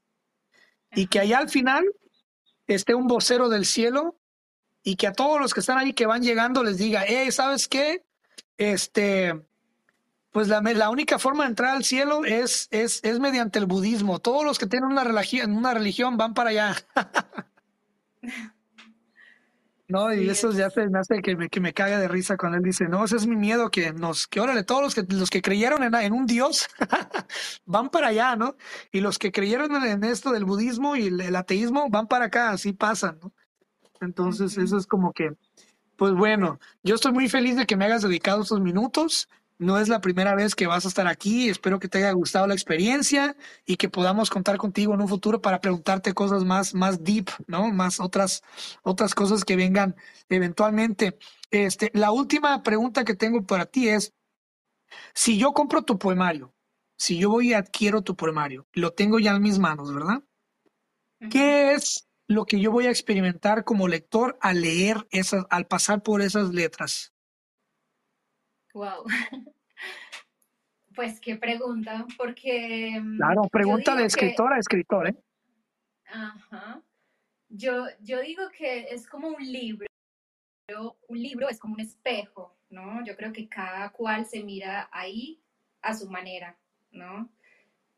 [0.93, 1.85] Y que allá al final
[2.67, 4.19] esté un vocero del cielo
[4.83, 7.69] y que a todos los que están ahí que van llegando les diga, eh, ¿sabes
[7.69, 8.05] qué?
[8.57, 9.41] Este,
[10.31, 14.19] pues la, la única forma de entrar al cielo es, es, es mediante el budismo.
[14.19, 16.77] Todos los que tienen una religión, una religión van para allá.
[19.89, 22.59] No, y eso ya se me hace que me, que me caga de risa cuando
[22.59, 25.31] él dice, no, ese es mi miedo, que nos, que órale, todos los que, los
[25.31, 26.67] que creyeron en, en un Dios
[27.67, 28.57] van para allá, ¿no?
[28.91, 32.73] Y los que creyeron en, esto del budismo y el, ateísmo van para acá, así
[32.73, 33.33] pasan, ¿no?
[34.01, 35.31] Entonces, eso es como que,
[35.97, 39.29] pues bueno, yo estoy muy feliz de que me hayas dedicado estos minutos.
[39.59, 41.49] No es la primera vez que vas a estar aquí.
[41.49, 45.41] Espero que te haya gustado la experiencia y que podamos contar contigo en un futuro
[45.41, 47.71] para preguntarte cosas más, más deep, ¿no?
[47.73, 48.43] Más otras,
[48.83, 49.97] otras cosas que vengan
[50.29, 51.19] eventualmente.
[51.51, 54.13] Este, la última pregunta que tengo para ti es,
[55.15, 56.55] si yo compro tu poemario,
[56.99, 60.23] si yo voy y adquiero tu poemario, lo tengo ya en mis manos, ¿verdad?
[61.31, 66.03] ¿Qué es lo que yo voy a experimentar como lector al leer esas, al pasar
[66.03, 67.16] por esas letras?
[68.77, 69.05] Wow.
[70.95, 72.99] Pues qué pregunta, porque...
[72.99, 75.17] Mm, claro, pregunta de escritora a escritor, ¿eh?
[76.07, 76.83] Ajá.
[77.51, 79.87] Yo, yo digo que es como un libro.
[81.07, 83.05] Un libro es como un espejo, ¿no?
[83.05, 85.39] Yo creo que cada cual se mira ahí
[85.83, 86.59] a su manera,
[86.91, 87.31] ¿no?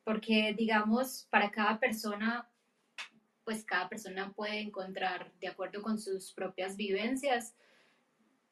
[0.03, 2.51] Porque, digamos, para cada persona,
[3.45, 7.55] pues cada persona puede encontrar, de acuerdo con sus propias vivencias,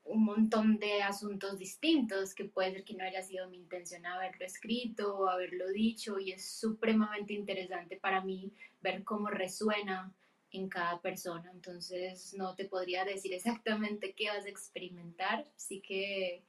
[0.09, 4.45] un montón de asuntos distintos, que puede ser que no haya sido mi intención haberlo
[4.45, 10.13] escrito o haberlo dicho, y es supremamente interesante para mí ver cómo resuena
[10.53, 11.51] en cada persona.
[11.53, 16.43] Entonces, no te podría decir exactamente qué vas a experimentar, sí que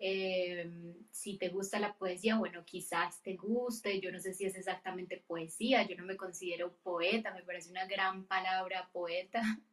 [0.00, 4.56] em, si te gusta la poesía, bueno, quizás te guste, yo no sé si es
[4.56, 9.42] exactamente poesía, yo no me considero poeta, me parece una gran palabra poeta,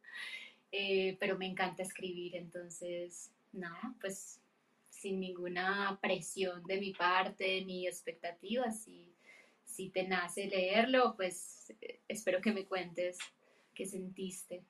[0.78, 4.40] eh, pero me encanta escribir, entonces, nada, pues
[4.90, 9.10] sin ninguna presión de mi parte ni expectativas, si,
[9.64, 13.16] si te nace leerlo, pues eh, espero que me cuentes
[13.74, 14.64] qué sentiste.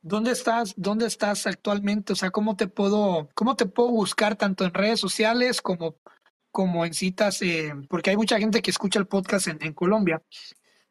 [0.00, 0.74] ¿Dónde estás?
[0.76, 2.12] ¿Dónde estás actualmente?
[2.12, 5.96] O sea, ¿cómo te puedo, cómo te puedo buscar tanto en redes sociales como,
[6.52, 7.42] como en citas?
[7.42, 10.22] Eh, porque hay mucha gente que escucha el podcast en, en Colombia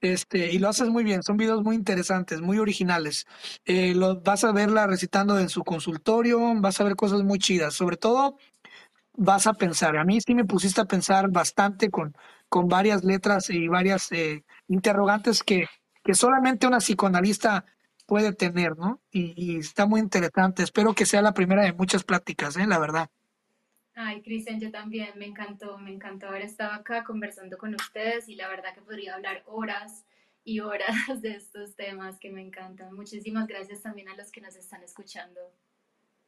[0.00, 3.26] Este, y lo haces muy bien, son videos muy interesantes, muy originales.
[3.64, 7.74] Eh, lo, vas a verla recitando en su consultorio, vas a ver cosas muy chidas.
[7.74, 8.36] Sobre todo,
[9.14, 9.96] vas a pensar.
[9.96, 12.16] A mí sí me pusiste a pensar bastante con,
[12.48, 15.66] con varias letras y varias eh, interrogantes que,
[16.04, 17.64] que solamente una psicoanalista
[18.06, 19.00] puede tener, ¿no?
[19.12, 20.62] Y, y, está muy interesante.
[20.64, 22.66] Espero que sea la primera de muchas pláticas, ¿eh?
[22.66, 23.08] La verdad.
[23.94, 28.36] Ay, Cristian, yo también, me encantó, me encantó haber estado acá conversando con ustedes y
[28.36, 30.04] la verdad que podría hablar horas
[30.44, 30.88] y horas
[31.20, 32.94] de estos temas que me encantan.
[32.94, 35.40] Muchísimas gracias también a los que nos están escuchando.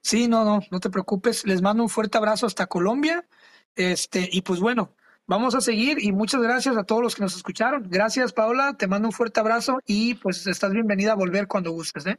[0.02, 1.46] Sí, no, no, no te preocupes.
[1.46, 3.26] Les mando un fuerte abrazo hasta Colombia.
[3.74, 4.94] Este, y pues bueno,
[5.26, 7.88] vamos a seguir y muchas gracias a todos los que nos escucharon.
[7.88, 12.06] Gracias, Paola, te mando un fuerte abrazo y pues estás bienvenida a volver cuando gustes,
[12.06, 12.18] ¿eh?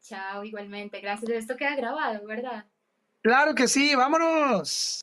[0.00, 1.02] Chao, igualmente.
[1.02, 1.30] Gracias.
[1.30, 2.64] Esto queda grabado, ¿verdad?
[3.28, 5.02] Claro que sí, vámonos.